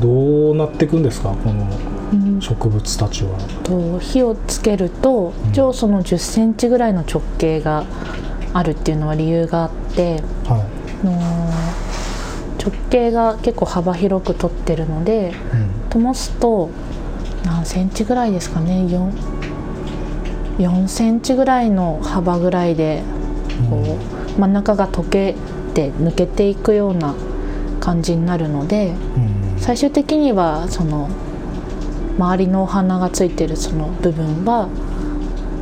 [0.00, 1.30] どうなっていくんですか？
[1.30, 1.68] この
[2.12, 2.40] うん。
[2.40, 3.38] 植物たちは。
[3.62, 5.50] と火をつけるとうん。
[5.50, 7.84] 一応その1 0センチぐらいの直径が
[8.52, 10.66] あるっていうのは理由があっては
[11.02, 11.82] あのー
[12.64, 15.34] 直径が結構幅広く取ってるのでいうん。
[15.90, 16.70] 灯すと
[17.44, 19.12] 何センチぐらいですかね？4,
[20.58, 23.02] 4センチぐらいの幅ぐらいで
[23.68, 23.98] こ
[24.36, 25.34] う真ん中が溶け
[25.74, 27.14] て抜けていくような
[27.80, 29.42] 感じになるのでうん。
[29.58, 31.08] 最終的にはその
[32.18, 34.68] 周りのお花がついてるその部分は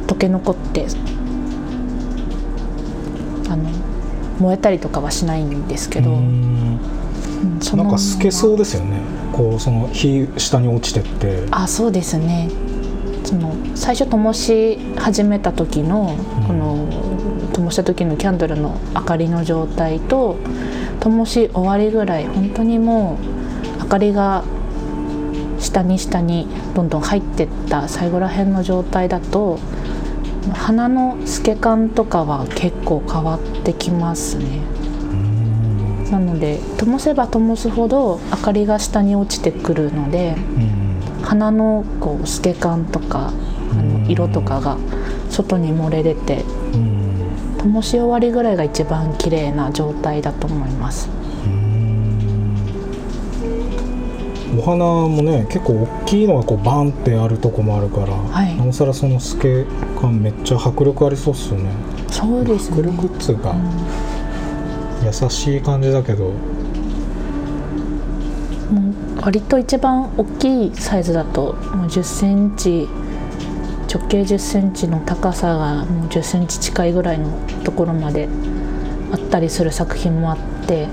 [0.06, 0.86] 溶け残って
[3.48, 3.70] あの
[4.38, 11.46] 燃えたりとかはしないんですけど、なんか透けそうまですよねこうその火下に落ちてって。
[11.50, 12.48] まあそうですね。
[13.24, 16.46] その最初灯し始めた時の、うん。
[16.46, 16.86] この
[17.52, 20.36] 灯した時のキャンドルの明かりの状態と
[21.00, 23.18] 灯し終わりぐらい本当にも
[23.78, 24.44] う明かりが
[25.58, 29.58] 下に下にどんどん入ってった最後ら辺の状態だと
[30.54, 34.60] 花の透け感とかは結構変わってきますね。
[34.74, 34.79] うん
[36.10, 40.80] なので灯せば灯すほど明かりが下に落ちてくるのでうん。
[41.22, 43.32] 花のこう透け感とかあ
[43.72, 44.78] うんの色とかが
[45.28, 46.44] 外に漏れ出て
[46.74, 47.00] うん。
[47.58, 51.10] 灯し終わりぐらいが一番綺麗な状態だと思います。
[51.44, 52.56] うん。
[54.58, 58.56] お花もね結構大きいのがこうバンってあるとこもあるから、はい。
[58.56, 59.64] なおさらその透け
[60.00, 61.70] 感めっちゃ迫力ありそうっすよね。
[62.08, 62.78] そうですね。
[62.78, 63.70] 迫力っつうか、うん
[65.04, 66.24] 優しい感じだけど。
[66.24, 66.32] も
[69.16, 72.88] う割と一番大きいサイズだともう10センチ
[73.92, 77.28] 直径10センチの高さがもう10センチ近いぐらいの
[77.64, 78.28] ところまで
[79.12, 80.86] あったりする作品もあって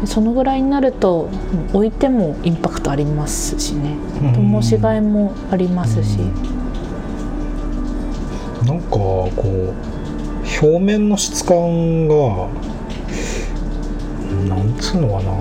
[0.00, 0.06] うん。
[0.06, 1.28] そのぐらいになると
[1.74, 3.96] 置いてもインパクトありますしね。
[4.22, 4.52] うん。
[4.52, 6.18] 灯しがいもありますし。
[8.64, 10.03] なんかこう
[10.60, 12.48] 表面の質感が
[14.48, 15.32] なんつうのかな。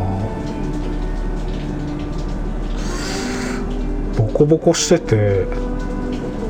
[4.17, 5.45] ボコボコしてて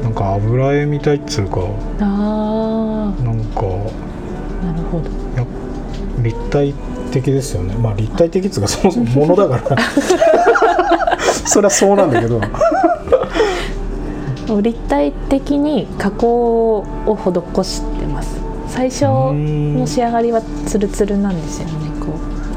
[0.03, 1.61] なんか油絵みたいっつうか
[1.99, 5.09] あなんかあなるほど。
[5.35, 5.45] や
[6.21, 6.73] 立体
[7.11, 7.75] 的ですよね。
[7.75, 9.81] まあ立体的っつうかそもそもものだから。
[11.45, 12.41] そりゃそうなんだけど。
[14.61, 18.42] 立体的に加工を施してます
[18.73, 21.91] 最初の仕上がりはツルツルなんですよね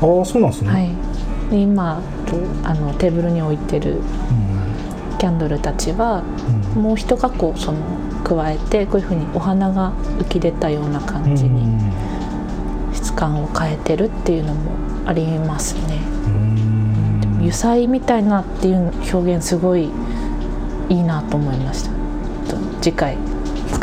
[0.00, 1.50] こああそうなんですね、うはい。
[1.50, 4.00] で今とあのテーブルに置いてる
[5.18, 6.61] キャンドルたちはうん。
[6.61, 7.79] うんもう一加工その
[8.22, 11.66] 加えてこういうふうにお花が浮き出たような感じに
[12.92, 14.72] 質感を変えてるっていうのも
[15.07, 16.02] ありますね。
[16.26, 16.33] うん。
[16.33, 19.90] うん油彩みたいなっていう表現すごい
[20.88, 21.90] いいなと思いました。
[22.50, 23.16] と次回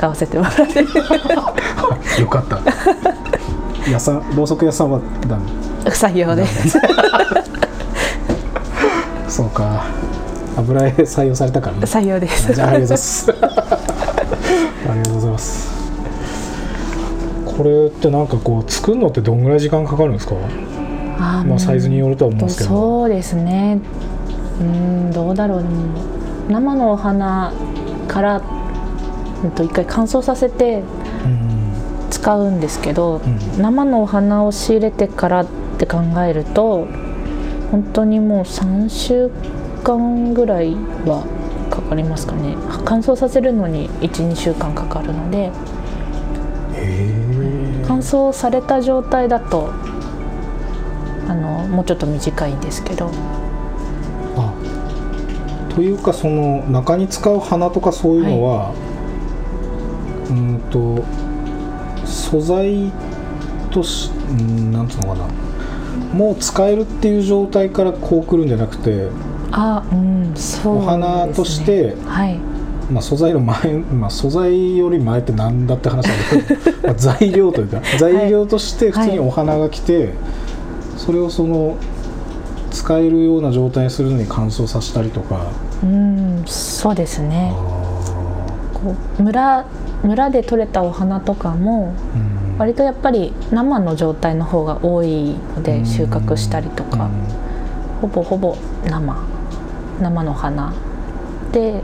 [0.04, 0.80] 使わせてもらって
[2.22, 2.60] よかった。
[3.90, 5.44] 屋さんろうそく屋さんはダメ？
[5.86, 6.78] 不採用です。
[9.30, 9.86] そうか。
[10.58, 11.82] 油絵採用されたからね。
[11.84, 12.54] 採用です。
[12.54, 13.32] じゃあありがとうございます。
[13.32, 15.72] ありがとうございます。
[17.58, 20.36] これってなんかこう作るのってどんぐらい時間かかるんですか？
[21.20, 22.70] あーまあサイズによるとは思うんとですけど。
[22.72, 23.80] そうですね。
[24.60, 25.64] うんどうだろう。
[25.64, 25.76] でも
[26.50, 27.54] 生のお花
[28.10, 28.42] から
[29.44, 29.52] うん。
[29.52, 30.84] と一回乾燥させて
[31.26, 31.54] うん
[32.10, 33.62] 使うんですけど、ん。
[33.62, 36.88] 生のお花を仕入れてからって考えると
[37.72, 39.30] 本当にもう3週
[39.84, 40.76] 間ぐらい
[41.06, 41.26] は
[41.70, 42.56] かかりますかね。
[42.86, 45.52] 乾燥させるのに12週間かかるので
[47.86, 49.72] 乾燥された状態だと
[51.28, 53.10] あのもうちょっと短いんですけど。
[54.36, 54.54] あ
[55.74, 58.74] というかその中に使う花とかそういうのは、
[60.30, 61.04] うーんと
[62.06, 62.92] 素材
[63.72, 65.28] としうんなんつうのかな。
[66.14, 69.10] もう使えるっていう状態からこうくるんじゃなくて、
[69.52, 72.38] あうんそうお花としてはい。
[72.92, 80.14] まあ、素材の前、まあ、素材より前ってなんだって話なんだけど まあ材料というか材料として普通にお花が来て、
[80.98, 81.76] それをその
[82.72, 85.48] 使えるような状態にするのに乾燥させたりとか。
[85.82, 87.52] うんそうですね。
[87.52, 87.56] あ
[88.74, 89.66] こう村
[90.04, 91.94] 村で採れたお花とかも
[92.58, 95.64] 割とやっぱり生の状態の方が多いのうん。
[95.64, 97.10] で収穫したりとか。
[98.02, 99.16] ほぼほぼ生。
[100.02, 100.74] 生の花。
[101.52, 101.82] で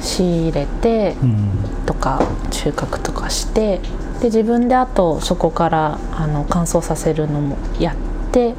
[0.00, 1.48] 仕入れてうん。
[1.84, 3.80] とか収穫とかして
[4.20, 7.96] で自分であとそこからあの乾燥させるのもやっ
[8.32, 8.54] て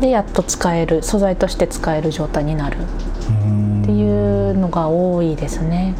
[0.00, 2.76] でやっと使える素材として使える状態になる。
[3.28, 3.82] うん。
[3.82, 5.94] っていうのが多いですね。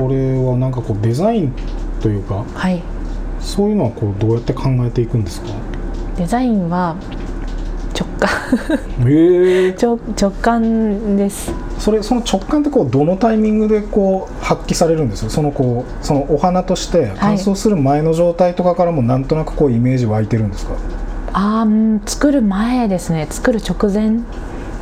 [0.00, 1.52] これはなんかこうデザイン
[2.00, 2.80] というかはい。
[3.40, 5.48] そういうのはこうどうやって考えていくんですか？
[6.16, 6.94] デザインは
[7.98, 8.30] 直感。
[9.08, 9.76] ええ。
[9.80, 11.52] 直直感です。
[11.78, 20.72] それその直感ってこうどのタイミングでこう発揮されるんですよそのこうそのお花として乾燥する前の状態とかからもなんとなくこうイメージ湧いてるんですか、
[21.32, 23.28] あーうん作る前ですね。
[23.30, 24.10] 作る直前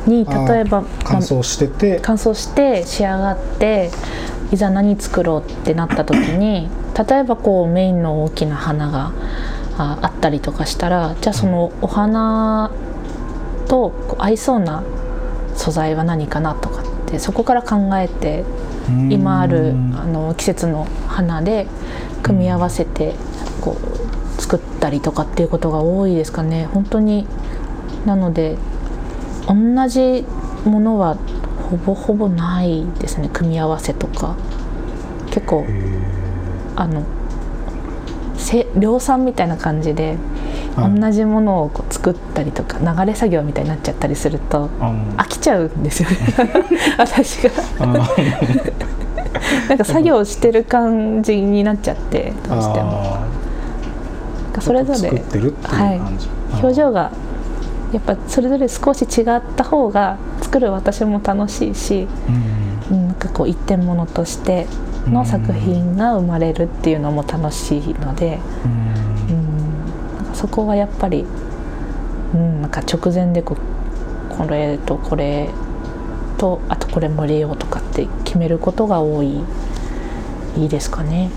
[0.07, 3.91] にあー例えば乾燥してて、乾燥して仕上がって
[4.51, 6.69] いざ何作ろうってなった時に
[7.07, 9.11] 例えばこうメインの大きな花が
[9.77, 12.71] ああったりとかしたらじゃあそのお花
[13.67, 14.83] と合いそうな
[15.55, 18.43] 素材は何かなとかってそこから考えて
[18.89, 21.67] うん今あるあの季節の花で
[22.23, 23.15] 組み合わせて
[23.61, 26.67] こう作ったりとかっていうことが多いですかね。
[26.73, 27.27] 本当に。
[28.05, 28.57] なので
[29.47, 30.25] 同じ
[30.63, 31.17] ものは
[31.69, 34.35] ほぼほぼないですね組み合わせとか。
[35.31, 35.99] 結構へ
[36.75, 37.03] あの
[38.35, 40.17] せ量産みたいな感じで
[40.75, 40.99] はい。
[40.99, 44.67] 同じものをこう作ったりとか流れ作業みたいになっちゃったりすると
[45.17, 46.17] 飽きちゃうんですよね。
[46.97, 47.51] 私が。
[49.69, 53.17] なんか作業してる感じになっちゃってどうしても。
[54.59, 56.01] それぞれてるってい
[56.53, 57.11] 表情が
[57.93, 60.17] やっぱそれぞれ少し違った方が
[60.47, 62.07] 作る私も楽しいし、
[62.89, 64.65] うんうん、なんかこう一点物として
[65.05, 68.39] の作品が生まれるっていうのも楽しいので、
[69.29, 69.35] うん。
[69.35, 71.25] うん、なんかそこはやっぱり、
[72.33, 73.57] うん、なんか直前でこ
[74.31, 75.49] うこれとこれ
[76.37, 79.43] とあとこれも入れようとかって決めることが多い
[80.55, 81.29] いいですかね。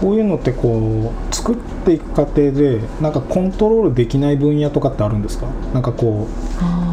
[0.00, 5.46] こういうのってこう作っていく過程でなんかコントロールできない分野とかってあるんですか？
[5.72, 6.26] なんかこ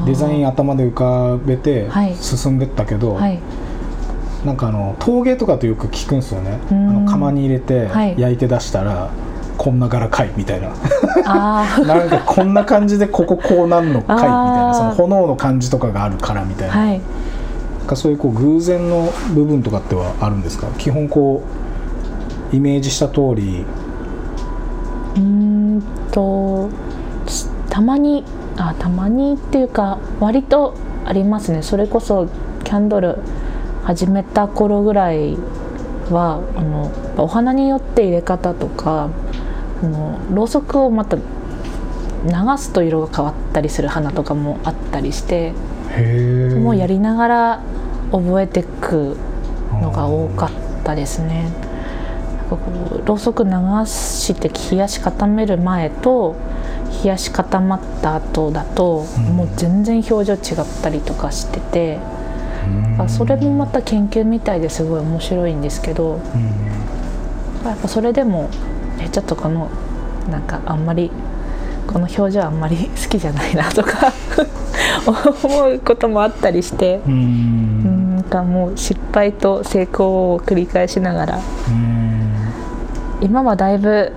[0.04, 2.16] うデザイン頭で浮かべてはい。
[2.16, 3.40] 進んでったけど、はい。
[4.46, 6.60] なんかあの陶芸とかってよく聞くんですよね。
[6.70, 7.06] あうん。
[7.06, 8.16] の窯に入れてはい。
[8.18, 9.10] 焼いて出したら、
[9.58, 10.70] こんな柄かいみたいな。
[11.26, 17.02] あ なんかこんな感じでこここうなんのかいみたいなその炎の感じとかがあるからみたいな,、あはい。
[17.80, 20.68] なんかそういうこう偶然の部分とかってはあるんですか？
[20.78, 21.73] 基本こう
[22.54, 23.66] イメージした通り。
[25.16, 26.70] うーんと
[27.28, 28.24] すたまに
[28.58, 30.76] あたまにっていうか割と
[31.06, 31.64] ありますね。
[31.64, 32.28] それこそ
[32.64, 33.18] キャンドル
[33.84, 35.36] 始めた頃ぐらい
[36.12, 39.10] はあのお花によって入れ方とか
[39.82, 41.22] あのろうそくをまた流
[42.58, 45.54] すと色が変わったりする花とかもあったりして
[46.62, 47.62] もうやりながら
[48.12, 49.18] 覚えていく
[49.82, 50.52] のが多かっ
[50.84, 51.63] たですね。
[52.58, 52.72] こ
[53.04, 53.50] うろうそく流
[53.86, 56.36] して冷やし固める前と
[57.04, 59.24] 冷やし固まった後だと、うん。
[59.36, 62.00] もう全然表情違ったりとかしてて、
[62.98, 67.68] あそれもまた研究みたいですごい面白いんですけどうん。
[67.68, 68.50] やっぱそれでも
[69.00, 69.70] えちょっとこの
[70.30, 71.12] なんかあんまり
[71.88, 74.14] この表情あんまり好きじゃないなとか
[75.44, 77.02] 思うこともあったりして。
[77.06, 77.14] うん。
[77.14, 82.03] うんなんかもう失敗と成功を繰り返しながらうん
[83.24, 84.12] 今はだいぶ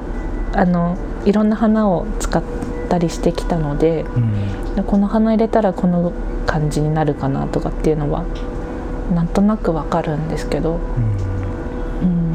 [0.52, 2.42] あのいろんな花を使っ
[2.88, 4.84] たりしてきたのでうん。
[4.84, 6.12] この花入れたらこの
[6.46, 8.26] 感じになるかなとかっていうのは
[9.14, 10.78] なんとなくわかるんですけど、
[12.02, 12.34] うん、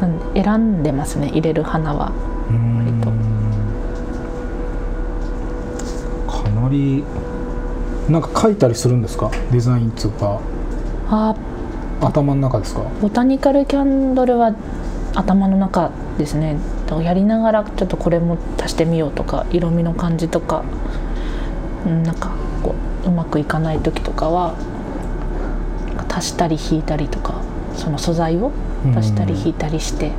[0.00, 2.10] なんで選んでますね入れる花は。
[2.50, 2.78] うん。
[2.78, 3.10] 割と
[6.32, 7.04] かなり
[8.08, 9.30] なんか書いたりするんですか？
[9.52, 10.40] デザインっていうか。
[11.08, 11.36] あ
[12.00, 12.82] 頭の中ですか？
[13.00, 14.56] ボタニカルキャンドルは
[15.14, 16.56] 頭の中ですね。
[17.02, 20.64] やりながらちょっとこれも足してみようとか色味の感じとか、
[21.86, 24.54] うん、なんかこううまくいかない時とかは
[26.08, 27.40] 足したり引いたりとか
[27.74, 28.52] その素材を
[28.96, 30.12] 足したり引いたりして、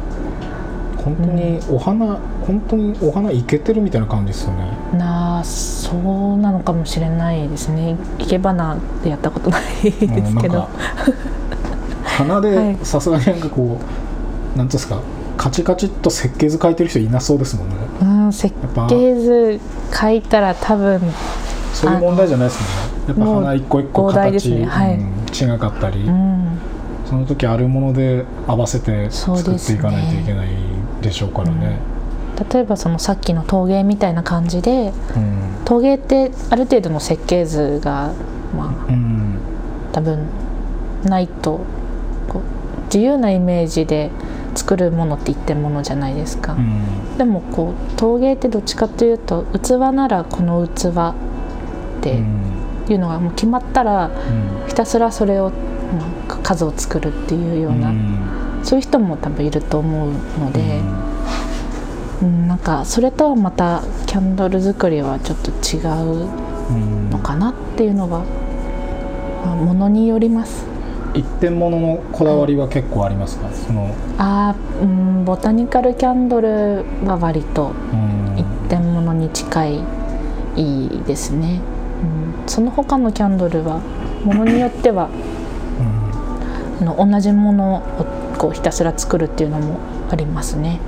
[0.98, 4.72] 本当にお花、本当にお花いけてるみたいな感じですよね。
[4.98, 7.96] なあそうなのかもしれないですね。
[8.20, 9.92] 生け花でやったことないで
[10.26, 10.68] すけど。
[12.04, 12.42] 花 はい。
[12.42, 14.15] でさすがになんかこうなんてい
[14.64, 15.02] うんですか
[15.38, 17.76] カチカチっと設計図書いてる人いなそうですもんね。
[18.02, 19.60] うん設ぱ計図
[19.94, 21.02] 書いたら多分
[21.74, 23.06] そういう問題じゃないですもんね。
[23.08, 24.66] やっぱ花一個一個形、すね。
[24.66, 24.96] はい。
[24.96, 26.58] うん違かったり、うん。
[27.06, 30.48] その時あるもので合わせて作っていかないといけない
[31.02, 31.80] でしょうからね。
[32.52, 35.66] 例えばそのさっきの陶芸みたいな感じでうん。
[35.66, 38.14] 陶芸ってある程度の設計図が
[38.58, 39.40] まあうん。
[39.92, 40.26] 多分
[41.04, 41.60] ないと
[42.30, 44.10] こう自由なイメージで
[44.56, 47.18] 作るものって一点ものじゃないですか、うん。
[47.18, 51.14] でもこう陶芸ってどっちかというと器ならこの器っ
[52.02, 52.24] て
[52.90, 54.10] いうのがもう決まったらう
[54.66, 54.68] ん。
[54.68, 58.62] ひたすらそれを、まあ数を作るっていうような、うん。
[58.64, 60.82] そういう人も多分いると思うので、
[62.22, 66.30] うん、なんかそれとはまたキャンドル作りはちょっと違う
[66.70, 68.26] うんのかなっていうのは、
[69.46, 70.66] まあ、ものによります。
[71.16, 78.38] 一点物のこだわりは結構ありますか、そのあーうんボタニカルキャンドルは割とうん。
[78.38, 79.84] 一点物に近い
[80.56, 81.62] いいですね、
[82.42, 83.80] うん、その他のキャンドルは
[84.24, 85.10] ものによっては
[86.82, 86.90] うん。
[86.90, 87.82] あの同じものを
[88.38, 89.80] こうひたすら作るっていうのも
[90.12, 90.80] ありますね。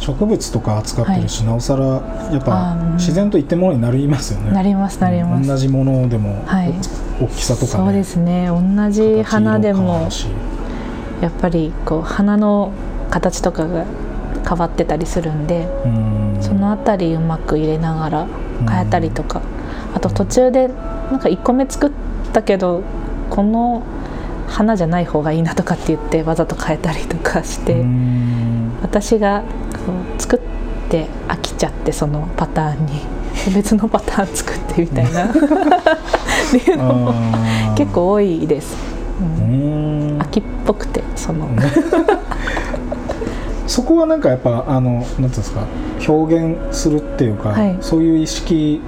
[0.00, 4.50] 植物とか扱ってるし、なおさらやっあぱ自然と一点物になりますよね。
[4.50, 6.74] なりますなります、同じものでも、はい
[7.20, 7.84] 大きさとかね。
[7.84, 8.48] そうですね。
[8.48, 10.08] 同じ花でも
[11.20, 12.72] やっぱりこう花の
[13.10, 13.84] 形とかが
[14.48, 16.38] 変わってたりするんでうん。
[16.40, 18.26] そのあたりうまく入れながら
[18.68, 19.42] 変えたりとか、
[19.94, 21.90] あと途中でなんか1個目作っ
[22.32, 22.82] たけど
[23.30, 23.82] この
[24.46, 28.72] 花じゃない方がいいなとかって言ってわざと変えたりとかして、うん。
[28.82, 29.42] 私が
[29.86, 30.40] こう作っ
[30.90, 33.00] て飽きちゃってそのパターンに
[33.50, 35.26] 別のパターン作ってみたいな。
[35.26, 35.32] っ
[36.50, 37.14] ていうのも
[37.74, 38.76] 結構多いです、
[39.20, 40.18] ううん。
[40.18, 41.48] ん飽きっぽくてその、
[43.66, 45.66] そこはなんかやっぱあのなんていうんですか
[46.06, 47.76] 表現するっていうか、はい。
[47.80, 48.80] そういう意識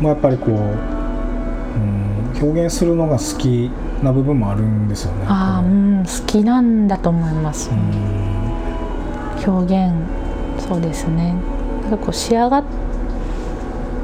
[0.00, 3.70] もやっぱりこう、うん、表現するのが好き
[4.02, 5.24] な部分もあるんですよね。
[5.26, 9.54] ああうん好きなんだと思います、うん。
[9.54, 9.94] 表現
[10.58, 11.34] そうですね。
[11.82, 12.64] なんかこう仕上がっ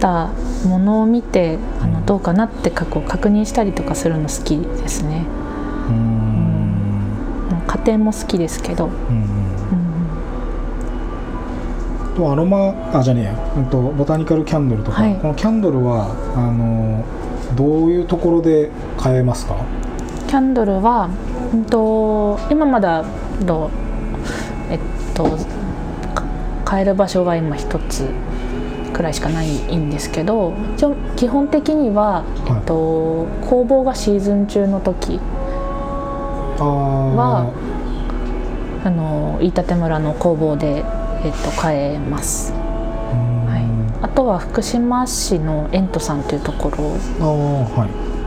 [0.04, 0.28] た
[0.68, 1.92] ものを見てあうん。
[1.94, 5.24] のどうかなってかこう確認したりとかするの好きですね。
[5.88, 5.94] うん。
[7.50, 7.66] うん。
[7.66, 8.90] 家庭も好きですけど、う
[12.16, 15.16] とアロマあじゃねえや、うん、とボタニカルキャンドルとか、はい。
[15.16, 17.02] このキャンドルはあの
[17.56, 19.56] どういうところで買えますか？
[20.28, 21.08] キャンドルは、
[21.52, 23.04] うん、と今まだ
[23.40, 23.70] の
[24.70, 24.78] えっ
[25.14, 25.24] と
[26.14, 26.24] か
[26.64, 28.08] 買える場所が今一つ
[28.94, 32.58] くらいしかないんですけど一応基本的には、はい。
[32.58, 35.20] えっと、工房がシーズン中の時
[36.58, 37.52] あは
[38.84, 40.84] あの飯舘村の工房で、
[41.24, 46.96] えっと、買えます、はい、あとは福島市のエントさんというところ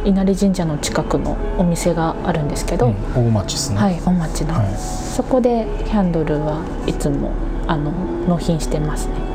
[0.04, 3.78] 稲荷神社の近くのお店があるんですけど、うん大町ですね。
[3.78, 4.76] はい、お町の、はい。
[4.78, 7.32] そこでキャンドルはいつも
[7.68, 7.92] あの
[8.28, 9.27] 納品してますね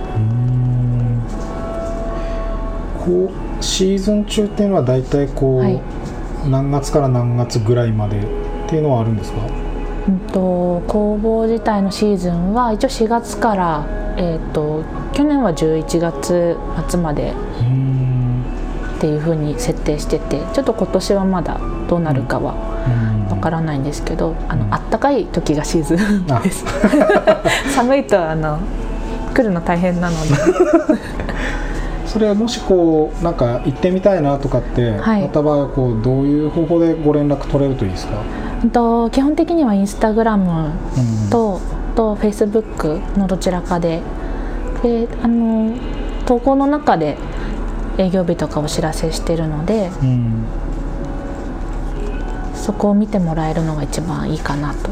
[3.04, 3.30] こ
[3.60, 5.80] うシーズン中っていうのは大体こう、はい。
[6.48, 8.22] 何月から何月ぐらいまでっ
[8.68, 9.38] ていうのはあるんですか？
[10.08, 13.86] うんと工房自体のシーズンは一応4月から、
[14.16, 14.82] えー、と
[15.12, 16.56] 去年は11月
[16.88, 17.32] 末まで
[18.96, 22.54] っていう風に設定しててちょっと今年はまだどうなるかは
[23.30, 24.74] わからないんですけど、あのうん。
[24.74, 26.40] あったかい時がシーズン あ。
[26.40, 26.64] です。
[27.74, 28.58] 寒いとあの
[29.34, 30.34] 来るの大変なので
[32.12, 35.22] それはもしこうなんか行ってみたいなとかって、はい。
[35.22, 38.22] また場合はこうどういう方法でご連絡取れるといいですか、
[38.62, 41.30] うんと基本的にはインスタグラムうん。
[41.30, 41.60] と
[41.96, 44.02] とフェイスブックのどちらかで。
[44.82, 45.74] であの
[46.26, 47.16] 投稿の中で
[47.98, 50.44] 営業日とかお知らせしてるのでうん。
[52.54, 54.90] そこを見てもらえるのが一番いいかなと。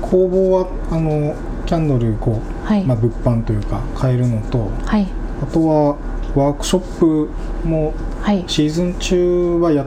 [0.00, 1.34] 工房はあの
[1.70, 5.06] キャンドルこう、はい、まあ、物販というか買えるのとはい。
[5.40, 5.96] あとは
[6.34, 7.30] ワークショップ
[7.64, 8.42] もはい。
[8.48, 9.86] シーズン中はやっ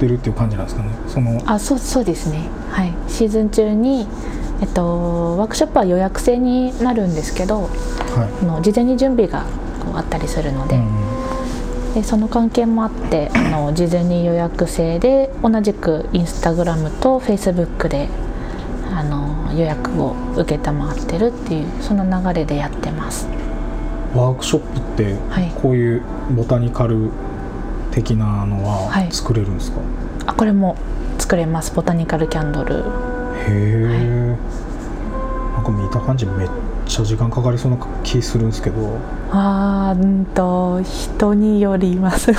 [0.00, 0.90] てるっていう感じなんですかね。
[1.06, 2.48] そのあそうそうですね。
[2.70, 2.92] はい。
[3.06, 4.08] シーズン中に
[4.60, 7.68] えっとワークショップは予約制になるんですけどは
[8.42, 9.44] あの事前に準備が
[9.84, 11.94] こうあったりするのい、で,、うん。
[11.94, 18.08] でその関係もあってあの事前に予約制で同じくインスタグラムとフェイスブックで
[18.92, 20.46] あの予約を承っ
[21.06, 23.28] てるっていうその流れでやってます。
[24.14, 25.52] ワークショップってはい。
[25.62, 27.10] こういうボタニカル
[27.92, 29.08] 的なのははい。
[29.12, 29.80] 作れるんですか、
[30.26, 30.76] あこれも
[31.18, 31.72] 作れます。
[31.74, 32.76] ボタニカルキャンドル。
[32.76, 32.82] へ
[33.48, 34.36] え、
[35.54, 36.48] なんか見た感じめっ
[36.86, 38.98] ちゃ時間かかりそうな気するんですけど。
[39.30, 42.32] あーうんと人によります。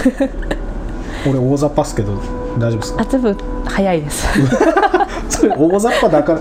[1.29, 2.13] 俺大雑把っすけど
[2.57, 3.01] 大丈夫ですか？
[3.01, 4.27] あ全部早いです。
[5.29, 6.39] それ大雑把だから。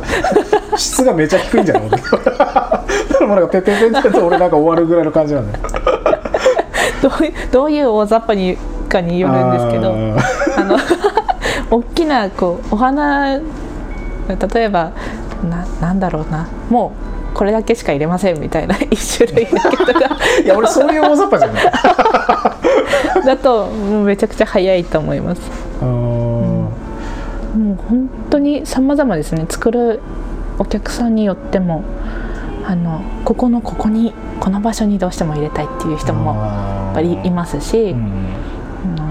[0.77, 2.87] 質がめちゃ低いんじゃないか
[3.21, 5.65] らもうなんかててててて俺なんか終わるぐらいの感じなんだよ。
[7.03, 8.57] どういうどういう大雑把に
[8.89, 9.95] かによるんですけど
[10.57, 10.77] あの
[11.71, 13.43] 大きなこうお花例
[14.57, 14.91] えば
[15.49, 16.47] ななんだろうな。
[16.71, 16.93] も
[17.33, 19.93] うこれだけしか入れませんみたいな 一種類だけとか。
[20.43, 21.65] いや俺そういう大雑把じゃない。
[23.27, 25.41] だとめちゃくちゃ早いと思います
[25.87, 26.71] も
[27.73, 29.47] う本当に様々ですね。
[29.49, 30.01] 作る
[30.59, 31.85] お客さんによっても
[32.65, 38.29] あのここのここにこの場所にどうしても入れたいっていう人もやっぱりいますし、うん。
[38.85, 39.07] あの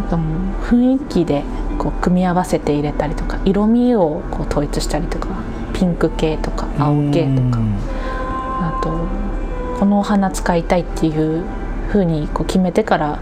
[0.00, 1.42] なんかもう雰囲気で
[1.78, 5.28] こう組み合わせて入れたりとか色味をこう統一したりとか
[5.72, 7.76] ピンク系とか青系とかうん
[8.62, 8.90] あと
[9.78, 11.42] このお花使いたいっていう
[11.88, 13.18] 風にこう決めてから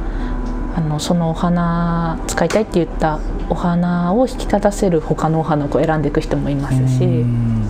[0.77, 3.19] あのそのお花使いたいって言った
[3.51, 7.64] お花を引き立たせる他のお花を選んでいく人もいますうしん。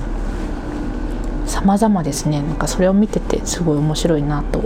[1.46, 2.42] 様々ですね。
[2.42, 4.60] なんかそれを見ててすごい面白いなと、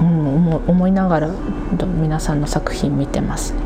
[0.00, 1.30] うん、思思いながら
[1.76, 3.60] ど皆さんの作品見てますね。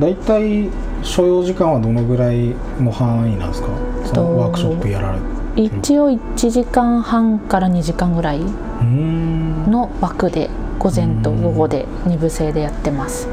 [0.00, 0.68] 大体
[1.02, 3.68] 所要時間はどのぐらいの範囲なんですか？
[4.06, 5.24] そとのワークショップやられて
[5.62, 8.40] 一応1時間半から2時間ぐらい
[9.68, 10.48] の枠で
[10.80, 13.28] 午前と午後で2部制でやってます。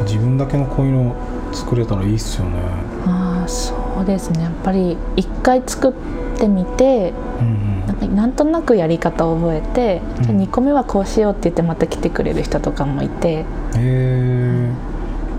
[0.00, 1.16] 自分だけのこういうの
[1.52, 2.58] 作れたらいいっすよね。
[3.06, 3.72] ああそ
[4.02, 4.42] うですね。
[4.42, 5.92] やっぱり一回作っ
[6.36, 10.40] てみてうんなんかなんとなくやり方を覚えて、じゃあうん。
[10.42, 13.44] 2個目はこうしようって言ってまた来てくれる人とかもいてへ
[13.76, 14.70] え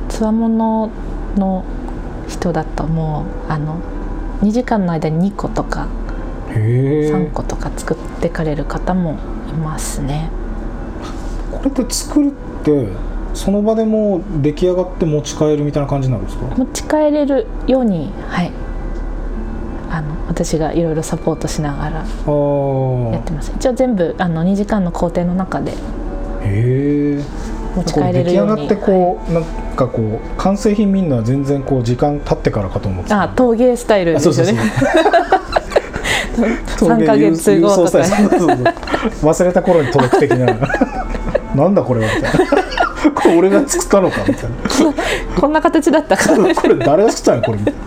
[0.07, 0.89] つわもの
[1.35, 1.65] の
[2.29, 3.79] 人だともうあの
[4.41, 5.87] 2時間の間に2個とか
[6.59, 9.17] 3個とか作ってかれる方も
[9.49, 10.29] いますね。
[11.51, 12.87] これって作るって
[13.33, 16.45] その場でもう出来上がって持ち帰るみたいな感じになるんですか？
[16.55, 18.51] 持ち帰れるようにはい。
[19.91, 23.51] あの私がいろいろサポートしながらあやーってます。
[23.55, 25.75] 一応全部あの2時間の工程の中でへ
[26.43, 27.23] え
[27.75, 29.43] 持ち帰れるように出来上がってこう、なん
[29.75, 33.23] かこう完成品見るのは全然こう時間経ってからかと思ってた。
[33.23, 34.59] あ陶芸スタイルですよね
[36.77, 37.97] 3ヶ月後とか。
[37.99, 40.45] 忘れた頃に届く的な。
[41.55, 42.07] なんだこれは。
[42.15, 42.65] みたいな
[43.13, 44.17] これ俺が作ったのか。
[44.27, 44.55] みたいな
[45.39, 46.35] こんな形だったか。
[46.35, 47.53] これ誰が作ったの？
[47.53, 47.59] これ。
[47.59, 47.79] みたいな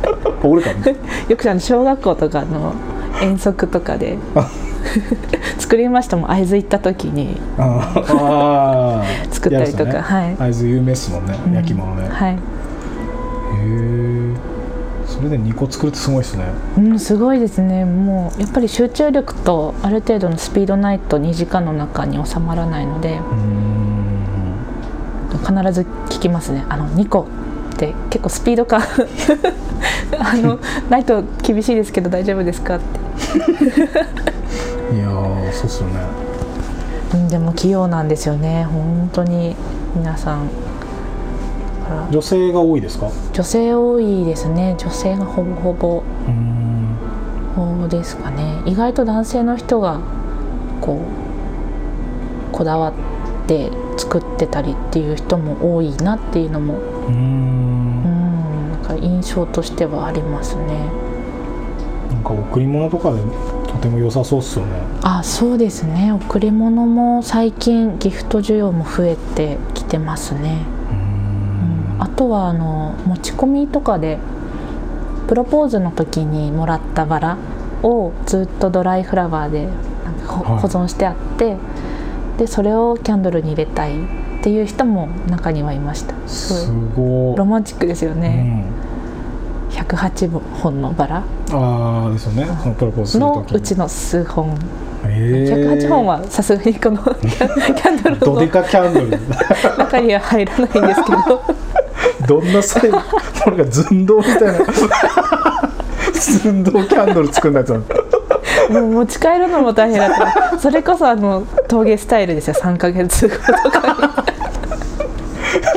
[0.42, 0.72] 俺か。
[0.72, 2.74] みたいなよくあの小学校とかの
[3.20, 4.16] 遠足とかで
[5.58, 6.30] 作りましたもん。
[6.30, 7.40] 会津行った時に。
[9.30, 9.92] 作ったりとか。
[9.92, 10.00] ね。
[10.00, 10.36] はい。
[10.36, 12.38] 会津有名っすもんね、焼き物ね、へはい。
[13.60, 14.07] え
[15.18, 16.44] それで2個作るってすごいっすね。
[16.76, 17.84] うん、すごいですね。
[17.84, 23.18] もうやっぱり集中力とある程度のスピードないと2時間の中に収まらないので
[25.44, 26.64] 必ず聞きますね。
[26.68, 27.26] あの2個。
[27.74, 28.82] って結構スピード感。
[30.18, 32.98] あのないと厳しいですけど大丈夫ですかって、
[34.94, 36.00] いやーそうっすよね。
[37.14, 38.66] うん、でも器用なんですよね。
[38.70, 39.56] 本当に
[39.96, 40.48] 皆さん
[42.10, 43.10] 女性が多いですか？
[43.32, 44.74] 女性多いですね。
[44.78, 46.02] 女性がほぼほぼ。
[47.54, 48.62] そうですかね。
[48.66, 50.00] 意外と男性の人が
[50.80, 51.00] こ
[52.52, 52.92] うこだわっ
[53.46, 56.74] て作ってたりっていう人も多いなっていうのも
[57.08, 57.14] うん。
[58.04, 58.72] ん。
[58.72, 60.88] なんか印象としてはありますね。
[62.12, 63.20] なんか贈り物とかで
[63.66, 64.80] とても良さそうっすよね。
[65.02, 66.12] あそうですね。
[66.12, 70.58] 贈り物も最近ギフト需要も増えてきてますね
[71.98, 74.18] あとはあの持ち込みとかで
[75.26, 77.38] プロポーズの時にもらったバラ
[77.82, 79.68] をずっとドライフラワーで
[80.26, 81.56] 保存してあって
[82.38, 86.14] でそれをキャンドルに入れたいっていう人も中にはいました。
[86.28, 87.36] すすごい。
[87.36, 88.64] ロマンチックですよね、
[89.70, 91.24] 108本のバラ。
[91.50, 92.46] うん、ああですよね。
[92.62, 94.56] そのプロポーズの時うちの数本。
[95.04, 99.18] えー、108本はさすがにこのキャンドルのドデカキャンドル。
[99.76, 101.42] 中には入らないんですけど
[102.28, 102.96] どんなサイズ
[103.42, 104.58] これが寸胴みたいな。
[106.12, 107.80] 寸胴キャンドル作んないとも
[108.80, 110.10] う持ち帰るのも大変だっ
[110.50, 112.54] たそれこそあの陶芸スタイルですよ。
[112.54, 114.24] 3ヶ月後とか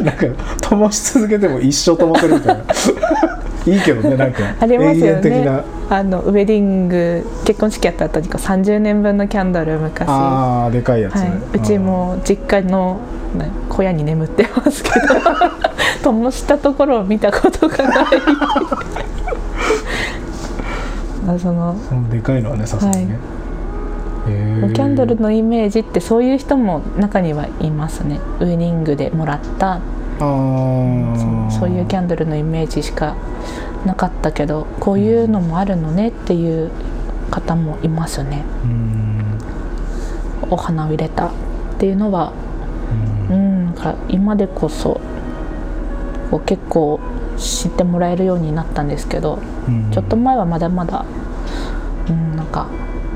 [0.03, 0.25] なんか
[0.61, 2.63] 灯し続けても一生灯せるみたいな。
[3.65, 4.55] いいけどねなんか。
[4.59, 5.45] ありますよね。
[5.45, 5.63] な。
[5.89, 11.39] あのウェディング結婚式やった後にこう30年分のキャンドル昔はああでかいやつ、ね。
[11.53, 12.99] い、うちも実家の
[13.37, 14.97] な小屋に眠ってますけど
[16.03, 18.05] 灯したところを見たことがない。
[21.27, 23.19] あそのそのでかいのはねさすがにね、
[24.27, 24.73] へー。
[24.73, 28.19] キャンドルのイメージってそういう人も中にはいますね。
[28.39, 29.79] ウェディングでもらった。
[30.19, 33.15] そういうキャンドルのイメージしか
[33.85, 36.69] なかったけどこういうのもあるのねっていう
[37.31, 38.43] 方もいますね。
[38.63, 39.39] うん。
[40.49, 41.31] お花を入れたっ
[41.77, 42.33] ていうのは。
[43.29, 43.35] うん。
[43.35, 44.99] うんなんか今でこそ
[46.31, 46.99] こう結構
[47.37, 51.05] 知ってもらえるようになったんですけどうんちょっと前はまだまだ
[52.09, 52.67] うんなんか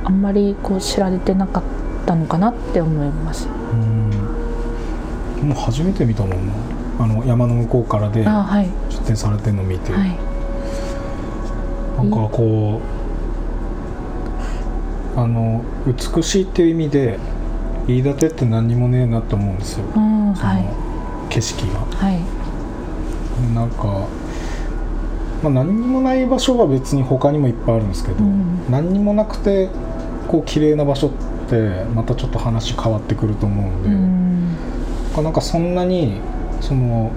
[0.04, 1.64] あんまりこう知られてなかっ
[2.06, 3.48] たのかなって思います。
[3.48, 5.50] うん。
[5.50, 6.54] もう初めて見たもんな。
[7.00, 10.10] あの山の向こうからで出店されてるの見て、はい。
[11.98, 12.82] なんかこ
[15.16, 17.18] うあの美しいっていう意味で
[17.88, 20.66] 飯舘って何にもねえなと思うんですよ、うんそのはい
[21.30, 21.80] 景色が。
[21.98, 22.20] はい
[23.54, 24.08] なんか、
[25.44, 28.66] まあ、何にもない場所は別に他にもいっぱいあるんですけど、うん。
[28.70, 29.70] 何にもなくて
[30.28, 31.12] こう綺麗な場所っ
[31.50, 35.24] てまたちょっと話変わってくると思うんで、うん。
[35.24, 36.20] なんかそんなに
[36.62, 37.12] その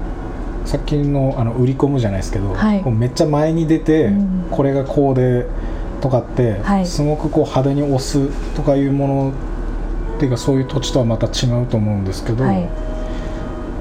[0.64, 2.90] さっきのあの売り込むじゃないですけど、はい。
[2.90, 4.48] めっちゃ前に出て、うん。
[4.50, 5.46] これがこうで
[6.00, 6.86] とかって、はい。
[6.86, 9.32] すごくこう派手に押すとかいうもの
[10.16, 12.68] っていうかそういう土地とはまた違うと思うんですけど、はい。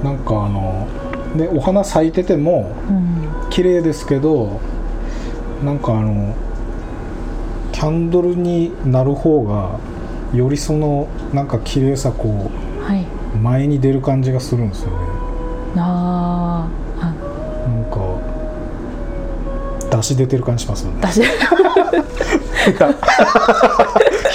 [0.03, 0.87] なんかあの
[1.35, 3.49] でお花咲いててもうん。
[3.49, 4.59] 綺麗ですけど
[5.63, 6.35] なんかあの
[7.71, 9.79] キャンドルになる方が
[10.37, 12.51] よりそのなんか綺麗さこ
[12.81, 13.05] はい。
[13.35, 14.95] う前に出る感じがするんですよね。
[15.77, 17.05] あー。
[17.05, 17.13] あ。
[17.67, 17.99] なんか
[19.97, 20.99] 出し出てる感じしますよね。
[21.01, 21.21] 私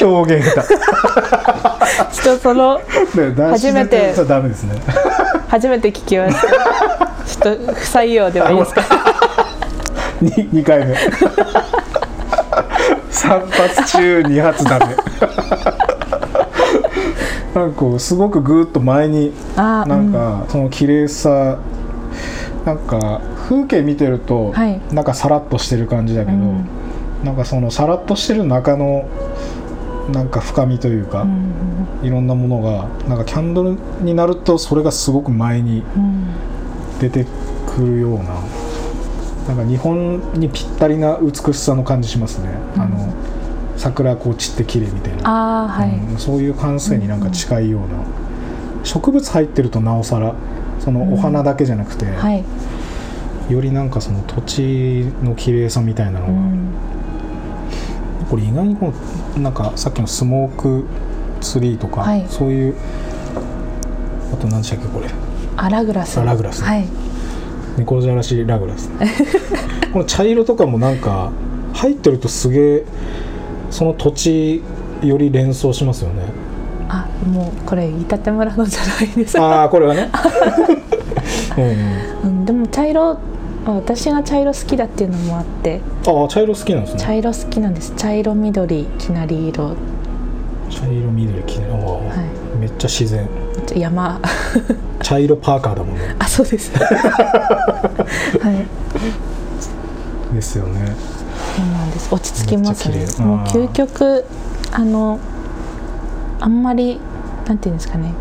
[0.05, 2.81] 表現がちょっとその
[3.51, 4.75] 初めてダメですね
[5.53, 6.49] 初めて聞きました。
[7.29, 8.81] ちょっと不採用でもいいですか？
[10.23, 10.95] 2, 2回目。
[13.11, 14.87] 3発中2発ダメ
[17.55, 21.59] なんかすごくぐーっと前になんかその綺麗さ
[22.65, 24.81] なんか風景見てるとはい。
[24.93, 26.67] なんかさらっとしてる感じだけど、うん。
[27.25, 29.05] なんかそのさらっとしてる中の
[30.11, 32.07] なんか深みというか、うん。
[32.07, 36.27] いろんなものがなんかキャンドルになるとそれがすごく前にうん。
[37.01, 37.27] 出て
[37.67, 38.25] くるような
[39.49, 42.83] なんか日本にぴったりな美しさの感じしますね、うん。
[42.83, 43.13] あの
[43.77, 47.89] 桜こう散って綺麗みたいな、はい、うんそういう感性になんか近いような、
[48.85, 50.35] 植物入ってるとなおさら
[50.79, 52.45] そのお花だけじゃなくて、はい。
[53.53, 56.69] よりなんかその土地の綺麗さみたいなのが、うん
[58.33, 58.95] これ意外にこ
[59.37, 60.87] うなんかさっきのスモーク
[61.43, 62.27] ツリーとか、はい。
[62.31, 62.75] そういう
[64.33, 65.11] あと何でしたっけこれ。
[65.59, 66.19] あラグラス。
[66.19, 66.63] あラグラス。
[66.63, 66.87] はい。
[67.77, 68.89] 猫じゃらしラグラス。
[69.93, 71.31] この茶色とかもなんか
[71.75, 72.85] 入ってるとすげえ
[73.71, 74.63] その土地
[75.03, 76.23] より連想しますよね。
[76.89, 80.11] あもうこれ飯舘村のじゃないですか、ああこれはね。
[81.59, 81.77] うんうん。
[82.25, 83.19] うん、でも茶色
[83.65, 85.81] 私が茶色好きだっていうのもあって。
[86.07, 87.01] ああ茶色好きなんですね。
[87.01, 87.93] 茶色好きなんです。
[87.97, 89.77] 茶色緑きなり色、は
[90.69, 93.29] 茶色緑きれい、ああめっちゃ自然。
[93.75, 94.21] い、山。
[95.03, 96.15] 茶色パーカーだもんね。
[96.19, 96.73] あそうです。
[96.79, 98.07] は
[100.33, 100.35] い。
[100.35, 100.97] ですよね。
[101.57, 102.09] そうなんです。
[102.13, 103.07] 落ち着きますね。
[103.25, 104.25] もう究極
[104.73, 105.21] あの
[106.41, 107.01] あんまり
[107.47, 108.13] なんていうんですかね。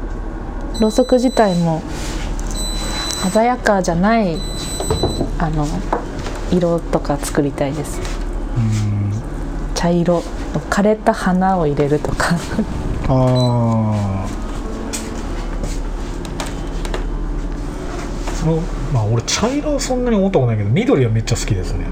[0.79, 1.81] ろうそく自体も
[3.31, 4.37] 鮮やかじゃない
[5.39, 5.65] あの
[6.51, 7.99] 色とか作りたいです。
[8.57, 9.11] うん。
[9.75, 10.23] 茶色
[10.69, 12.35] 枯れた花を入れるとか。
[13.07, 14.25] あ
[18.43, 18.55] あの
[18.93, 21.85] まあ俺茶色はそんなに思ったことないけど緑はめっちゃ好きですね。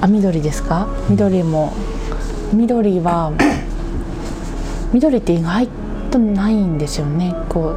[0.00, 0.88] あ緑ですか？
[1.08, 1.72] 緑も
[2.52, 3.32] 緑は
[4.92, 5.68] 緑って意外
[6.10, 7.34] とないんですよね。
[7.48, 7.74] こ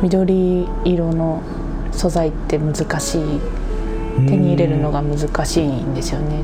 [0.00, 1.40] う緑色の
[1.92, 3.40] 素材って難しい
[4.16, 6.42] 手に入れるのが難しいんですよね。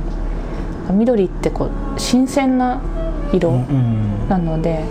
[0.91, 2.81] 緑ってこう新鮮な
[3.33, 3.59] 色
[4.29, 4.85] なので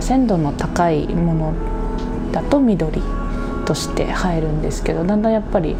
[0.00, 1.54] 鮮度の高いもの
[2.32, 3.02] だと緑
[3.64, 4.06] として映
[4.36, 5.76] えるんですけどだんだんやっぱり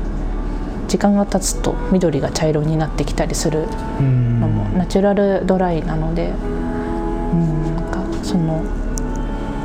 [0.88, 3.66] 時間が経つと緑が茶色になってきたりする
[3.98, 4.40] うん。
[4.40, 8.62] のもナチュラルドライなので、うん、なんかその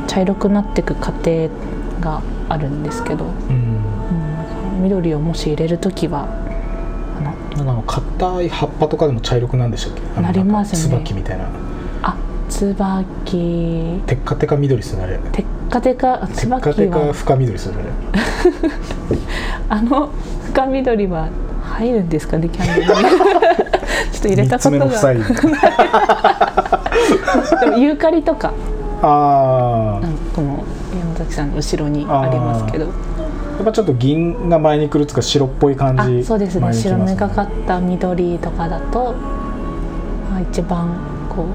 [0.08, 1.50] 茶色くなっていく過程
[2.00, 3.69] があるんですけど、うんうん、
[4.80, 6.28] 緑をもし入れる時は
[7.58, 10.22] あの硬い葉っぱとかでも茶色くなんでしたっけ？
[10.22, 10.80] なりますね。
[10.98, 11.46] 椿みたいな。
[12.04, 12.16] あ
[12.50, 14.02] 椿。
[14.08, 15.18] テッカテカ緑ですよねあれ。
[15.32, 17.80] テッカテカテッカ椿テカは深緑ですよね
[19.70, 20.10] あの
[20.46, 21.28] 深緑は
[21.64, 23.10] 入るんですかねキャンドルに。
[24.12, 24.86] ちょっと入れたことが。
[27.62, 28.52] でもユーカリとか。
[29.02, 30.62] ああこの
[31.00, 32.86] 山崎さんの後ろにありますけど。
[32.86, 32.92] や
[33.62, 36.74] っぱちょっと銀が前に来るつか白っぽい感あじそうですね。
[36.74, 39.14] 白目がかった緑とかだと、
[40.30, 41.46] まあ、一番こ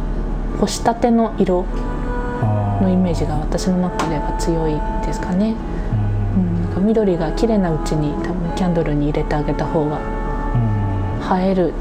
[0.57, 1.65] う干したての色
[2.43, 4.73] あのイメージが私の中では強い
[5.07, 5.55] ですかね、
[6.37, 11.41] うん、なんか緑が綺麗なうちに多分キャンドルに入れてあげた方がうん。
[11.41, 11.73] 映える、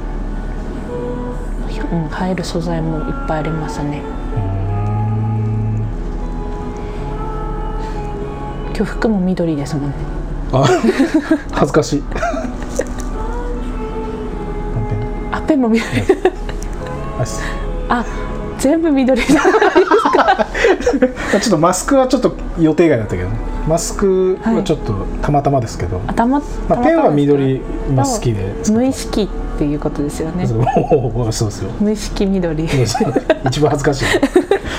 [1.91, 4.01] うん、映える素材もいっぱいありますね
[8.75, 9.95] 今日服も緑ですもんね。
[10.51, 10.65] あ
[11.51, 12.03] 恥ずかしい。
[15.31, 15.69] あペンも。
[15.69, 15.87] 緑。
[17.89, 18.05] あ
[18.57, 19.27] 全部緑だ
[21.31, 23.35] ちょっとマスクはちょっと予定外だったけどね
[23.67, 28.53] マスクはちょっとたまたまですけど、頭まあ、ペンは緑も好きで。
[28.69, 30.45] 無意識っていうことですよね。
[30.45, 30.61] そう
[31.25, 31.71] ですよ。
[31.79, 32.65] 無意識緑。
[33.45, 34.05] 一番恥ずかしい。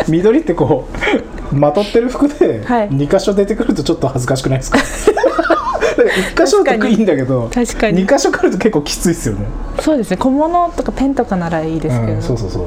[0.09, 2.91] 緑ってこうまとってる服ではい。
[2.91, 4.79] 2箇所出てくるとちょっと恥ずかしくないですか？
[4.79, 8.07] だから1箇所だといいんだけど確かに。
[8.07, 9.47] 2箇所来ると結構きついですよね、
[9.81, 10.17] そうですね。
[10.17, 12.67] 小物とかペンとかならいいですけど、うん、そうそうそう。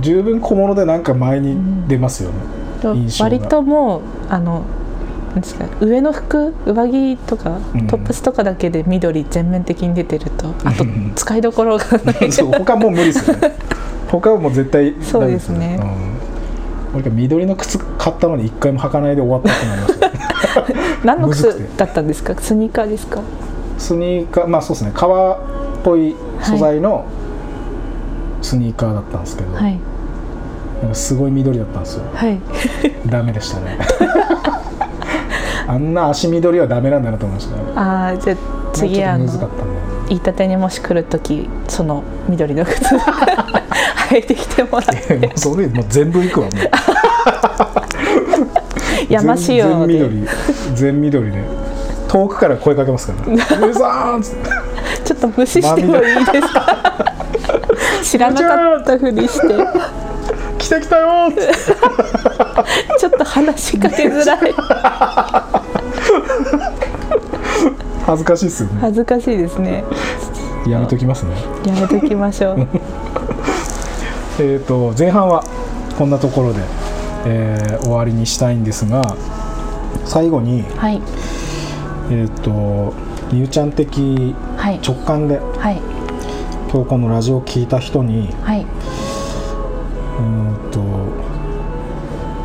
[0.00, 1.56] 十分小物でなんか前に
[1.88, 2.36] 出ますよね、
[2.82, 3.30] と印象が。
[3.30, 4.64] 割ともうあの
[5.34, 7.86] ですか上の服上着とかうん。
[7.86, 11.12] トップスとかだけで緑全面的に出てると、あとうん。
[11.14, 12.32] 使いどころがない。
[12.32, 13.52] そう他もう無理ですよね。
[14.08, 15.78] 他はもう絶対ダメよそうですね。
[15.80, 16.17] うん、
[16.98, 20.10] 俺が緑の靴買ったのに一回も履かないで終わったってなりました。
[21.06, 22.34] 何の靴だったんですか？
[22.40, 23.20] スニーカーですか？
[23.78, 24.90] スニーカーまあそうですね。
[24.94, 25.38] 革っ
[25.84, 27.04] ぽい素材の
[28.42, 29.78] スニーカーだったんですけど、はい。
[30.82, 32.02] なんかすごい緑だったんですよ。
[32.12, 32.40] はい。
[33.06, 33.78] ダメでしたね。
[35.68, 37.62] あんな足緑はダメなんだなと思いましたね。
[37.76, 38.36] ああじゃあ
[38.72, 39.78] 次あのもうちょっと難かったんで。
[40.08, 42.82] 言いたてにもし来る時その緑の靴
[44.08, 46.54] 履いてきてもらってもうそれもう全部いくわもう。
[49.08, 49.94] 山仕様全で。
[49.94, 50.26] 緑
[50.74, 51.38] 全緑で。
[52.08, 53.18] 遠くから声かけますから
[53.66, 54.50] 「上さん!」っつって。
[55.04, 57.14] ちょっと無視してもいいですか？
[58.02, 59.46] 知らなかったふりして
[60.58, 61.30] 「来てきたよ!
[62.98, 64.54] 」ちょっと話しかけづらい。
[68.06, 68.78] 恥ずかしいっすよね。
[68.80, 69.84] 恥ずかしいですね。
[70.66, 71.32] やめときますね。
[71.66, 72.66] やめときましょう
[74.40, 75.42] えー、と前半は
[75.98, 76.60] こんなところで、
[77.26, 79.16] えー終わりにしたいんですが
[80.04, 81.00] 最後に、はい。
[82.10, 82.94] えー、と
[83.32, 84.80] ゆうちゃん的はい。
[84.80, 85.80] 直感ではい。
[86.70, 88.62] 今日このラジオを聞いた人にはい。
[88.62, 90.80] うーんと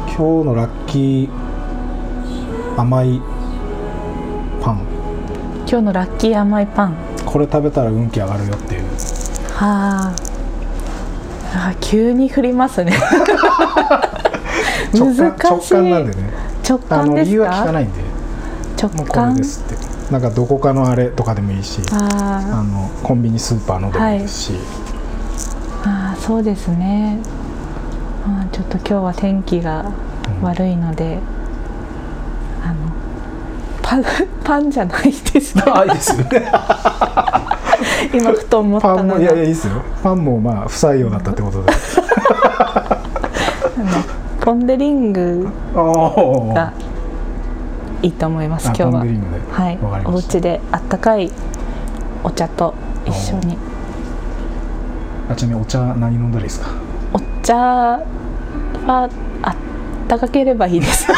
[0.07, 3.21] 今日のラッキー甘い
[4.61, 4.81] パン。
[5.67, 6.95] 今日のラッキー甘いパン。
[7.25, 8.83] これ食べたら運気上がるよっていう。
[9.53, 10.32] はあ
[11.53, 12.93] あー急に振りますね。
[14.93, 15.73] 直難感しい。
[15.75, 16.29] 直感なんでね。
[16.67, 18.01] 直あ感ですの理由は聞かかないんで。
[18.81, 19.35] 直感。
[19.35, 19.93] ですって。
[20.11, 24.57] なんかどこかのあれとかでもいいしああのコンビニスーパーのでもいいですし、ー
[25.85, 27.17] あーそうですね。
[28.25, 29.91] あーちょっと今日は天気が
[30.41, 31.19] 悪いので、
[32.63, 32.91] あの
[33.81, 34.03] パン
[34.43, 35.63] パンじゃないですね。
[35.67, 36.51] あいいですよね
[38.13, 39.73] 今ふと思ったパンものがいやいやいいですよ。
[40.03, 41.73] パンもまあ不採用だったってことで。
[44.41, 46.73] ポン・デ・リングが
[48.01, 49.05] いいと思いますあ今日は。
[49.51, 49.79] はい。
[50.05, 51.31] お家であったかい
[52.23, 52.73] お茶と
[53.05, 53.57] 一緒に。
[55.31, 56.67] あちなみにお茶何飲んだらいいですか？
[57.13, 57.99] お茶は
[58.85, 59.55] あっ
[60.09, 61.07] たかければいいです。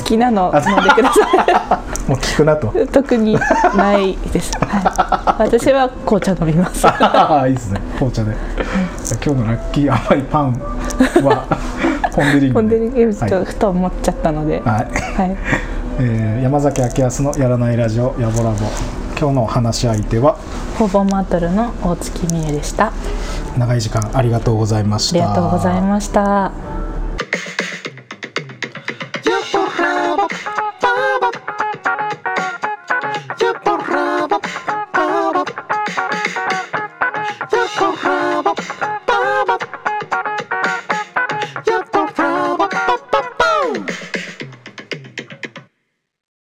[0.00, 1.20] 好きなの飲んでくださ
[2.10, 2.76] もう聞くなと。
[2.76, 3.38] い特に
[3.76, 6.84] ないです、はい、私は紅茶飲みます。
[6.84, 7.80] あ あいいですね。
[7.94, 8.34] 紅茶で。
[9.24, 10.60] 今日のラッキー甘いパン
[11.22, 11.46] は
[12.12, 13.30] ポンデリングポン・デ・リングちょっはい。
[13.30, 15.20] とふと思っちゃったので、はい。
[15.20, 15.36] はい、
[16.00, 18.56] えー山崎明康のやらないラジオやぼらぼ
[19.16, 20.36] 今日の話し相手は
[20.78, 22.86] ほぼマートルの大月美恵でした。
[22.88, 22.92] あ
[23.56, 25.16] 長い時間ありがとうございました。
[25.16, 26.79] りがとうございました